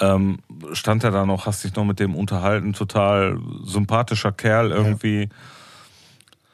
Ähm, 0.00 0.38
stand 0.72 1.04
er 1.04 1.10
da 1.10 1.26
noch, 1.26 1.46
hast 1.46 1.64
dich 1.64 1.74
noch 1.74 1.84
mit 1.84 2.00
dem 2.00 2.14
unterhalten, 2.14 2.72
total 2.72 3.38
sympathischer 3.64 4.32
Kerl 4.32 4.70
irgendwie. 4.70 5.28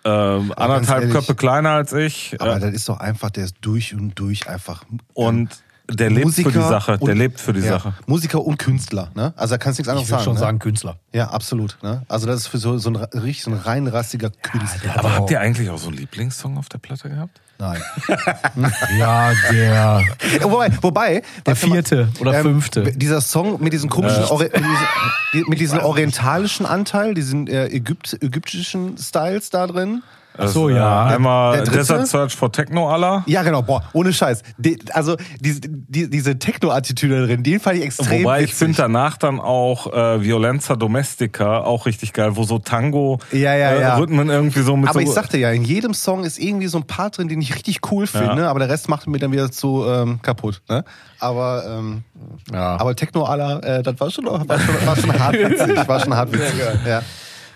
Ähm, 0.04 0.52
anderthalb 0.56 1.02
ehrlich, 1.02 1.14
Köpfe 1.14 1.34
kleiner 1.34 1.70
als 1.70 1.92
ich. 1.92 2.36
Aber 2.40 2.56
äh, 2.56 2.60
das 2.60 2.72
ist 2.72 2.88
doch 2.88 2.98
einfach, 2.98 3.30
der 3.30 3.44
ist 3.44 3.56
durch 3.60 3.94
und 3.94 4.18
durch 4.18 4.48
einfach. 4.48 4.84
und 5.14 5.62
der 5.90 6.10
lebt 6.10 6.34
für 6.34 6.42
die 6.52 6.58
Sache. 6.58 6.98
Der 6.98 7.08
und- 7.08 7.16
lebt 7.18 7.40
für 7.40 7.52
die 7.52 7.60
ja, 7.60 7.72
Sache. 7.78 7.94
Musiker 8.06 8.42
und 8.44 8.58
Künstler, 8.58 9.10
ne? 9.14 9.32
Also 9.36 9.54
da 9.54 9.58
kannst 9.58 9.78
du 9.78 9.82
nichts 9.82 9.88
anderes 9.88 10.06
Ich 10.06 10.10
würde 10.10 10.18
sagen. 10.18 10.24
schon 10.24 10.34
ne? 10.34 10.40
sagen 10.40 10.58
Künstler. 10.58 10.96
Ja, 11.12 11.30
absolut. 11.30 11.78
Ne? 11.82 12.02
Also 12.08 12.26
das 12.26 12.40
ist 12.40 12.46
für 12.48 12.58
so, 12.58 12.78
so 12.78 12.90
ein 12.90 12.96
richtig 12.96 13.42
so 13.42 13.50
ein 13.50 13.56
reinrassiger 13.58 14.30
Künstler. 14.30 14.98
Aber 14.98 15.14
habt 15.14 15.30
ihr 15.30 15.40
eigentlich 15.40 15.70
auch 15.70 15.78
so 15.78 15.88
einen 15.88 15.96
Lieblingssong 15.96 16.58
auf 16.58 16.68
der 16.68 16.78
Platte 16.78 17.08
gehabt? 17.08 17.40
Nein. 17.58 17.80
Ja, 18.98 19.32
der. 19.50 19.64
Ja, 19.64 20.02
wobei, 20.42 20.70
wobei 20.80 21.22
Der 21.46 21.56
vierte 21.56 22.08
oder 22.20 22.34
fünfte. 22.42 22.92
Dieser 22.92 23.20
Song 23.20 23.62
mit 23.62 23.72
diesem 23.72 23.88
komischen, 23.90 24.24
Ori 24.24 24.44
mit 24.44 24.54
diesem, 24.56 24.86
die- 25.32 25.44
mit 25.48 25.60
diesem 25.60 25.78
orientalischen 25.80 26.66
Anteil, 26.66 27.14
diesen 27.14 27.46
äh, 27.46 27.66
Ägypt 27.66 28.18
ägyptischen 28.22 28.96
Styles 28.98 29.50
da 29.50 29.66
drin. 29.66 30.02
Ach 30.40 30.48
so, 30.48 30.68
ja. 30.68 31.10
Äh, 31.10 31.14
einmal? 31.16 31.64
Desert 31.64 32.06
Search 32.06 32.34
for 32.36 32.52
Techno 32.52 32.88
Allah. 32.88 33.24
Ja, 33.26 33.42
genau, 33.42 33.62
boah, 33.62 33.82
ohne 33.92 34.12
Scheiß. 34.12 34.42
Die, 34.56 34.78
also 34.92 35.16
diese, 35.40 35.60
die, 35.62 36.08
diese 36.08 36.38
Techno-Attitüde 36.38 37.26
drin, 37.26 37.42
den 37.42 37.58
fand 37.60 37.78
ich 37.78 37.84
extrem 37.84 38.22
Wobei 38.22 38.38
ich 38.42 38.50
witzig. 38.50 38.58
finde 38.58 38.76
danach 38.76 39.16
dann 39.16 39.40
auch 39.40 39.92
äh, 39.92 40.22
Violenza 40.22 40.76
Domestica 40.76 41.58
auch 41.60 41.86
richtig 41.86 42.12
geil, 42.12 42.36
wo 42.36 42.44
so 42.44 42.58
Tango 42.58 43.18
Ja, 43.32 43.54
ja, 43.56 43.70
äh, 43.72 43.80
ja. 43.80 43.96
Rhythmen 43.96 44.30
irgendwie 44.30 44.60
so 44.60 44.76
mit 44.76 44.88
Aber 44.88 45.00
so 45.00 45.06
ich 45.06 45.10
sagte 45.12 45.38
ja, 45.38 45.50
in 45.50 45.64
jedem 45.64 45.92
Song 45.92 46.22
ist 46.24 46.38
irgendwie 46.38 46.68
so 46.68 46.78
ein 46.78 46.86
Part 46.86 47.18
drin, 47.18 47.28
den 47.28 47.40
ich 47.40 47.54
richtig 47.54 47.80
cool 47.90 48.06
finde, 48.06 48.42
Ja. 48.42 48.50
aber 48.50 48.60
der 48.60 48.68
Rest 48.68 48.88
macht 48.88 49.06
mir 49.08 49.18
dann 49.18 49.32
wieder 49.32 49.50
zu 49.50 49.84
ähm, 49.88 50.20
kaputt. 50.22 50.62
Ne? 50.68 50.84
Aber, 51.18 51.64
ähm, 51.68 52.04
Ja. 52.52 52.76
aber 52.80 52.94
Techno 52.94 53.24
aller, 53.24 53.62
äh, 53.64 53.82
das 53.82 53.98
war 53.98 54.10
schon, 54.10 54.26
war 54.26 54.38
schon, 54.60 54.86
war 54.86 54.96
schon 54.96 55.18
hart 55.18 55.34
witzig. 55.34 55.88
War 55.88 56.00
schon 56.00 56.14
hart 56.14 56.32
witzig. 56.32 56.54
Ja. 56.86 57.02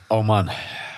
Oh 0.08 0.22
Mann. 0.22 0.50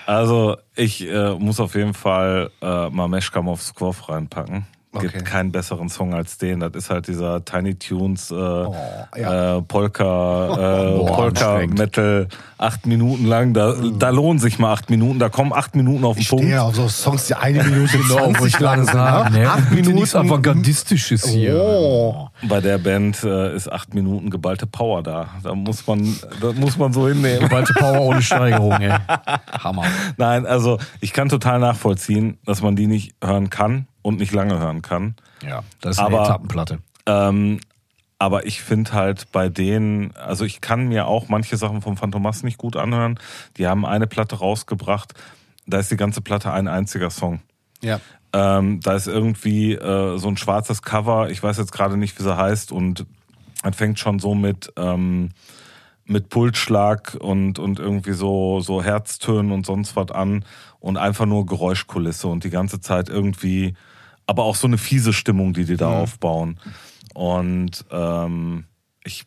Also 0.05 0.57
ich 0.75 1.01
äh, 1.07 1.33
muss 1.35 1.59
auf 1.59 1.75
jeden 1.75 1.93
Fall 1.93 2.51
äh, 2.61 2.89
mal 2.89 3.07
Meshkam 3.07 3.49
auf 3.49 3.61
Squaw 3.61 3.95
reinpacken. 4.07 4.67
Okay. 4.95 5.07
Gibt 5.09 5.25
keinen 5.25 5.51
besseren 5.51 5.89
Song 5.89 6.13
als 6.13 6.37
den. 6.37 6.59
Das 6.61 6.71
ist 6.73 6.89
halt 6.89 7.07
dieser 7.07 7.43
Tiny 7.43 7.75
Tunes 7.75 8.31
äh, 8.31 8.35
ja. 8.35 9.57
äh, 9.57 9.61
Polka, 9.61 10.03
äh, 10.93 10.97
Boah, 10.97 11.13
Polka. 11.15 11.59
Metal 11.67 12.27
acht 12.57 12.85
Minuten 12.85 13.25
lang. 13.25 13.53
Da, 13.53 13.73
da 13.99 14.09
lohnen 14.09 14.39
sich 14.39 14.57
mal 14.59 14.71
acht 14.73 14.89
Minuten. 14.89 15.19
Da 15.19 15.29
kommen 15.29 15.51
acht 15.53 15.75
Minuten 15.75 16.05
auf 16.05 16.15
den 16.15 16.21
Ich 16.21 16.29
Punkt. 16.29 16.53
auf 16.57 16.75
so 16.75 16.87
Songs, 16.87 17.27
die 17.27 17.35
eine 17.35 17.63
Minute 17.65 17.97
Genau, 17.97 18.15
20 18.31 18.45
ich 18.45 18.57
gerade 18.57 18.83
sind. 18.85 18.93
sagen. 18.93 19.33
ne? 19.33 19.39
Ne? 19.41 19.49
Acht 19.49 19.71
Minuten. 19.71 20.17
Avantgardistisches 20.17 21.27
hier. 21.27 21.55
Oh. 21.59 22.29
Bei 22.47 22.61
der 22.61 22.77
Band 22.77 23.23
äh, 23.23 23.55
ist 23.55 23.71
acht 23.71 23.93
Minuten 23.93 24.29
geballte 24.29 24.65
Power 24.67 25.03
da. 25.03 25.27
Da 25.43 25.53
muss 25.55 25.85
man, 25.87 26.15
das 26.41 26.55
muss 26.55 26.77
man 26.77 26.93
so 26.93 27.07
hinnehmen. 27.07 27.41
Geballte 27.41 27.73
Power 27.73 28.01
ohne 28.01 28.21
Steigerung, 28.21 28.73
ey. 28.73 28.93
Hammer. 29.63 29.83
Nein, 30.17 30.45
also 30.45 30.77
ich 31.01 31.11
kann 31.13 31.29
total 31.29 31.59
nachvollziehen, 31.59 32.37
dass 32.45 32.61
man 32.61 32.75
die 32.75 32.87
nicht 32.87 33.15
hören 33.23 33.49
kann 33.49 33.87
und 34.05 34.19
nicht 34.19 34.33
lange 34.33 34.59
hören 34.59 34.83
kann. 34.83 35.15
Ja, 35.41 35.63
das 35.81 35.97
ist 35.97 35.99
eine 35.99 36.15
Aber- 36.15 36.25
Etappenplatte. 36.25 36.77
Ähm, 37.07 37.59
aber 38.19 38.45
ich 38.45 38.61
finde 38.61 38.93
halt 38.93 39.31
bei 39.31 39.49
denen, 39.49 40.15
also 40.15 40.45
ich 40.45 40.61
kann 40.61 40.87
mir 40.87 41.07
auch 41.07 41.27
manche 41.27 41.57
Sachen 41.57 41.81
vom 41.81 41.97
Phantomas 41.97 42.43
nicht 42.43 42.57
gut 42.59 42.75
anhören. 42.77 43.19
Die 43.57 43.67
haben 43.67 43.83
eine 43.85 44.05
Platte 44.07 44.37
rausgebracht, 44.37 45.13
da 45.65 45.79
ist 45.79 45.89
die 45.89 45.97
ganze 45.97 46.21
Platte 46.21 46.51
ein 46.53 46.67
einziger 46.67 47.09
Song. 47.09 47.41
Ja. 47.81 47.99
Ähm, 48.31 48.79
da 48.79 48.93
ist 48.93 49.07
irgendwie 49.07 49.73
äh, 49.73 50.17
so 50.17 50.27
ein 50.27 50.37
schwarzes 50.37 50.83
Cover, 50.83 51.29
ich 51.31 51.41
weiß 51.41 51.57
jetzt 51.57 51.71
gerade 51.71 51.97
nicht, 51.97 52.17
wie 52.19 52.23
sie 52.23 52.37
heißt, 52.37 52.71
und 52.71 53.05
es 53.63 53.75
fängt 53.75 53.97
schon 53.99 54.19
so 54.19 54.35
mit, 54.35 54.71
ähm, 54.77 55.31
mit 56.05 56.29
Pulsschlag 56.29 57.17
und, 57.19 57.57
und 57.57 57.79
irgendwie 57.79 58.13
so, 58.13 58.59
so 58.61 58.83
Herztönen 58.83 59.51
und 59.51 59.65
sonst 59.65 59.95
was 59.95 60.11
an 60.11 60.45
und 60.79 60.97
einfach 60.97 61.25
nur 61.25 61.47
Geräuschkulisse 61.47 62.27
und 62.27 62.43
die 62.43 62.51
ganze 62.51 62.79
Zeit 62.79 63.09
irgendwie, 63.09 63.73
aber 64.27 64.43
auch 64.43 64.55
so 64.55 64.67
eine 64.67 64.77
fiese 64.77 65.13
Stimmung, 65.13 65.53
die 65.53 65.65
die 65.65 65.77
da 65.77 65.89
aufbauen. 65.89 66.59
Und 67.13 67.85
ähm, 67.91 68.65
ich, 69.03 69.25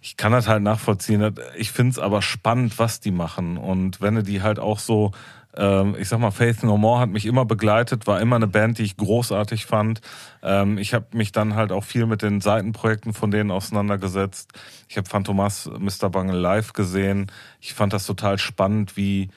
ich 0.00 0.16
kann 0.16 0.32
das 0.32 0.48
halt 0.48 0.62
nachvollziehen. 0.62 1.34
Ich 1.56 1.72
finde 1.72 1.92
es 1.92 1.98
aber 1.98 2.22
spannend, 2.22 2.78
was 2.78 3.00
die 3.00 3.10
machen. 3.10 3.56
Und 3.58 4.00
wenn 4.00 4.22
die 4.24 4.42
halt 4.42 4.58
auch 4.58 4.78
so, 4.78 5.12
ähm, 5.54 5.94
ich 5.98 6.08
sag 6.08 6.20
mal, 6.20 6.30
Faith 6.30 6.62
No 6.62 6.78
More 6.78 7.00
hat 7.00 7.10
mich 7.10 7.26
immer 7.26 7.44
begleitet, 7.44 8.06
war 8.06 8.20
immer 8.20 8.36
eine 8.36 8.46
Band, 8.46 8.78
die 8.78 8.84
ich 8.84 8.96
großartig 8.96 9.66
fand. 9.66 10.00
Ähm, 10.42 10.78
ich 10.78 10.94
habe 10.94 11.06
mich 11.12 11.32
dann 11.32 11.54
halt 11.54 11.72
auch 11.72 11.84
viel 11.84 12.06
mit 12.06 12.22
den 12.22 12.40
Seitenprojekten 12.40 13.12
von 13.12 13.30
denen 13.30 13.50
auseinandergesetzt. 13.50 14.52
Ich 14.88 14.96
habe 14.96 15.08
Phantomas 15.08 15.70
Mr. 15.78 16.08
Bangle 16.08 16.38
live 16.38 16.72
gesehen. 16.72 17.30
Ich 17.60 17.74
fand 17.74 17.92
das 17.92 18.06
total 18.06 18.38
spannend, 18.38 18.96
wie 18.96 19.28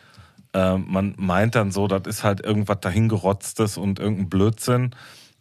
äh, 0.55 0.77
man 0.77 1.13
meint 1.17 1.53
dann 1.55 1.71
so, 1.71 1.87
das 1.87 2.03
ist 2.07 2.23
halt 2.23 2.39
irgendwas 2.39 2.79
dahingerotztes 2.81 3.77
und 3.77 3.99
irgendein 3.99 4.29
Blödsinn. 4.29 4.91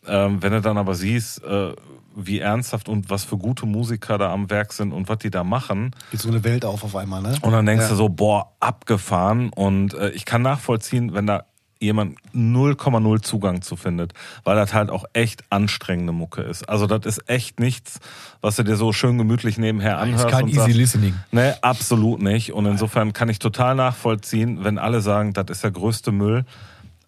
Ähm, 0.07 0.42
wenn 0.42 0.53
du 0.53 0.61
dann 0.61 0.77
aber 0.77 0.94
siehst, 0.94 1.42
äh, 1.44 1.72
wie 2.16 2.38
ernsthaft 2.38 2.88
und 2.88 3.11
was 3.11 3.24
für 3.24 3.37
gute 3.38 3.66
Musiker 3.66 4.18
da 4.18 4.33
am 4.33 4.50
Werk 4.50 4.72
sind 4.72 4.92
und 4.92 5.09
was 5.09 5.18
die 5.18 5.31
da 5.31 5.42
machen, 5.44 5.92
Geht 6.11 6.20
so 6.20 6.29
eine 6.29 6.44
Welt 6.44 6.64
auf 6.64 6.85
auf 6.85 6.94
einmal, 6.94 7.22
ne? 7.22 7.35
und 7.42 7.53
dann 7.53 7.66
denkst 7.66 7.85
Ja. 7.85 7.90
du 7.90 7.96
so, 7.96 8.09
boah, 8.09 8.53
abgefahren. 8.61 9.50
Und 9.55 9.94
äh, 9.94 10.11
ich 10.11 10.24
kann 10.24 10.42
nachvollziehen, 10.42 11.14
wenn 11.14 11.27
da 11.27 11.44
jemand 11.85 12.18
0,0 12.35 13.23
Zugang 13.23 13.62
zu 13.62 13.77
findet, 13.77 14.12
weil 14.42 14.57
das 14.57 14.75
halt 14.75 14.90
auch 14.90 15.05
echt 15.12 15.44
anstrengende 15.51 16.12
Mucke 16.12 16.42
ist. 16.42 16.68
Also 16.68 16.87
das 16.87 17.05
ist 17.07 17.29
echt 17.29 17.61
nichts, 17.61 18.01
was 18.40 18.57
du 18.57 18.64
dir 18.64 18.77
so 18.77 18.92
schön 18.92 19.18
gemütlich 19.18 19.59
nebenher 19.59 19.99
anhörst. 19.99 20.25
Ist 20.25 20.31
kein 20.31 20.49
easy 20.49 20.59
sagst, 20.59 20.75
listening. 20.75 21.14
Nee, 21.31 21.53
absolut 21.62 22.20
nicht. 22.23 22.53
Und 22.53 22.66
insofern 22.66 23.12
kann 23.12 23.29
ich 23.29 23.38
total 23.38 23.75
nachvollziehen, 23.75 24.64
wenn 24.64 24.79
alle 24.79 25.01
sagen, 25.01 25.33
das 25.33 25.47
ist 25.49 25.64
der 25.64 25.70
größte 25.70 26.12
Müll. 26.12 26.44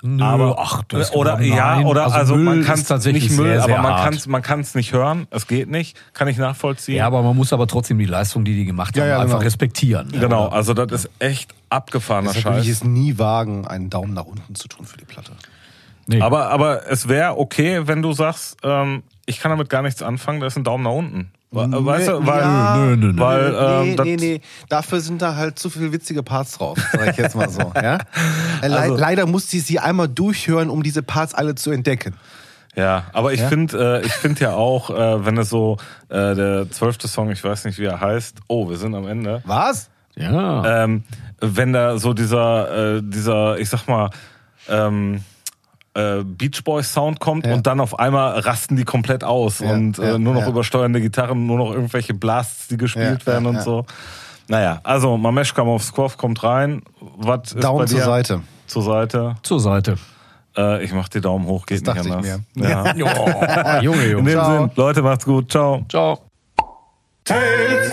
Nö, 0.06 0.22
aber 0.24 0.56
ach, 0.58 0.82
das 0.88 1.12
oder 1.12 1.36
nein. 1.36 1.52
ja 1.52 1.80
oder 1.80 2.04
Also 2.04 2.16
also, 2.16 2.34
Müll 2.36 2.44
man 2.44 2.60
ist 2.60 2.66
kann 2.66 2.78
es 2.78 2.84
tatsächlich 2.84 3.24
nicht 3.24 3.36
Müll, 3.36 3.46
sehr, 3.48 3.62
sehr 3.62 3.78
aber 3.78 3.88
man 3.90 4.02
kann 4.04 4.14
es 4.14 4.26
man 4.26 4.42
kann's 4.42 4.74
nicht 4.74 4.92
hören. 4.92 5.26
Es 5.30 5.46
geht 5.46 5.68
nicht, 5.70 5.96
kann 6.14 6.28
ich 6.28 6.36
nachvollziehen. 6.38 6.96
Ja, 6.96 7.06
aber 7.06 7.22
man 7.22 7.36
muss 7.36 7.52
aber 7.52 7.66
trotzdem 7.66 7.98
die 7.98 8.04
Leistung, 8.06 8.44
die 8.44 8.54
die 8.54 8.64
gemacht 8.64 8.96
Ja, 8.96 9.02
haben, 9.02 9.08
ja, 9.10 9.16
einfach 9.18 9.34
genau. 9.38 9.44
respektieren. 9.44 10.08
ne? 10.08 10.18
genau, 10.18 10.48
also 10.48 10.72
das 10.74 10.92
ist 11.04 11.10
echt 11.18 11.54
abgefahrener 11.70 12.28
Deshalb 12.32 12.44
würde 12.54 12.60
ich 12.60 12.66
Scheiß. 12.68 12.76
es 12.82 12.84
nie 12.84 13.18
wagen, 13.18 13.66
einen 13.66 13.90
Daumen 13.90 14.14
nach 14.14 14.26
unten 14.26 14.54
zu 14.54 14.68
tun 14.68 14.86
für 14.86 14.96
die 14.96 15.04
Platte. 15.04 15.32
Nee. 16.06 16.20
Aber 16.20 16.50
aber 16.50 16.88
es 16.88 17.08
wäre 17.08 17.36
okay, 17.38 17.82
wenn 17.88 18.00
du 18.02 18.12
sagst, 18.12 18.56
ähm, 18.62 19.02
ich 19.26 19.40
kann 19.40 19.50
damit 19.50 19.68
gar 19.68 19.82
nichts 19.82 20.02
anfangen, 20.02 20.38
da 20.40 20.46
ist 20.46 20.56
ein 20.56 20.62
Daumen 20.62 20.84
nach 20.84 20.92
unten. 20.92 21.32
Nee, 21.66 21.84
Weißt 21.84 22.08
du, 22.08 22.26
weil, 22.26 22.40
ja. 22.40 22.76
Nö, 22.76 22.96
nö, 22.96 23.12
nö. 23.12 23.20
weil 23.22 23.54
ähm, 23.58 23.94
nee, 23.94 23.96
nee, 24.04 24.16
nee. 24.16 24.40
Dafür 24.68 25.00
sind 25.00 25.22
da 25.22 25.36
halt 25.36 25.58
zu 25.58 25.70
viele 25.70 25.92
witzige 25.92 26.22
Parts 26.22 26.58
drauf, 26.58 26.78
sag 26.92 27.10
ich 27.12 27.16
jetzt 27.16 27.36
mal 27.36 27.48
so. 27.48 27.72
Ja? 27.74 27.98
Äh, 28.62 28.68
Le 28.68 28.78
Also- 28.78 28.96
leider 28.96 29.26
musste 29.26 29.56
ich 29.56 29.64
sie 29.64 29.78
einmal 29.78 30.08
durchhören, 30.08 30.68
um 30.70 30.82
diese 30.82 31.02
Parts 31.02 31.34
alle 31.34 31.54
zu 31.54 31.70
entdecken. 31.70 32.14
Ja, 32.74 33.04
aber 33.14 33.32
ich 33.32 33.40
Ja? 33.40 33.48
finde, 33.48 34.00
äh, 34.02 34.06
ich 34.06 34.12
finde 34.12 34.40
ja 34.42 34.52
auch, 34.54 34.90
äh, 34.90 35.24
wenn 35.24 35.38
es 35.38 35.48
so 35.48 35.78
äh, 36.10 36.34
der 36.34 36.70
zwölfte 36.70 37.08
Song, 37.08 37.30
ich 37.30 37.42
weiß 37.42 37.64
nicht, 37.64 37.78
wie 37.78 37.86
er 37.86 38.00
heißt. 38.00 38.36
Oh, 38.48 38.68
wir 38.68 38.76
sind 38.76 38.94
am 38.94 39.06
Ende. 39.06 39.42
Was? 39.46 39.88
ja. 40.14 40.84
Ähm, 40.84 41.04
wenn 41.40 41.72
da 41.72 41.98
so 41.98 42.12
dieser, 42.14 42.96
äh, 42.96 43.02
dieser, 43.02 43.58
ich 43.58 43.68
sag 43.68 43.86
mal, 43.88 44.10
ähm, 44.68 45.22
äh, 45.96 46.22
Beach 46.24 46.62
Boys 46.62 46.92
Sound 46.92 47.18
kommt 47.20 47.46
Ja. 47.46 47.54
und 47.54 47.66
dann 47.66 47.80
auf 47.80 47.98
einmal 47.98 48.38
rasten 48.40 48.76
die 48.76 48.84
komplett 48.84 49.24
aus 49.24 49.60
Ja, 49.60 49.72
und 49.72 49.98
äh, 49.98 50.12
ja, 50.12 50.18
nur 50.18 50.34
noch 50.34 50.42
ja. 50.42 50.48
übersteuernde 50.48 51.00
Gitarren, 51.00 51.46
nur 51.46 51.58
noch 51.58 51.72
irgendwelche 51.72 52.12
Blasts, 52.14 52.68
die 52.68 52.76
gespielt 52.76 53.22
Ja, 53.22 53.26
werden 53.32 53.44
ja, 53.44 53.50
und 53.50 53.56
ja. 53.56 53.62
so. 53.62 53.86
Naja, 54.48 54.80
also 54.84 55.16
Mamesh 55.16 55.54
kam 55.54 55.68
aufs 55.68 55.92
Korf, 55.92 56.16
kommt 56.16 56.42
rein. 56.44 56.82
Was 57.16 57.52
ist 57.52 57.64
Daumen 57.64 57.78
bei 57.80 57.84
zur 57.86 57.98
dir? 57.98 58.04
Seite. 58.04 58.42
Zur 58.66 58.82
Seite. 58.82 59.34
Zur 59.42 59.58
Seite. 59.60 59.96
Äh, 60.56 60.84
ich 60.84 60.92
mach 60.92 61.08
die 61.08 61.20
Daumen 61.20 61.46
hoch, 61.46 61.66
geht 61.66 61.86
Das 61.86 61.94
nicht 61.96 62.06
dachte 62.14 62.26
ich 62.26 62.32
anders. 62.32 62.42
Ja. 62.54 62.94
Oh, 63.80 63.82
Junge, 63.82 64.04
In 64.04 64.10
Junge. 64.12 64.30
dem 64.30 64.38
Ciao. 64.38 64.58
Sinn, 64.62 64.70
Leute, 64.76 65.02
macht's 65.02 65.24
gut. 65.24 65.50
Ciao. 65.50 65.84
Ciao. 65.88 66.18
Tales 67.24 67.85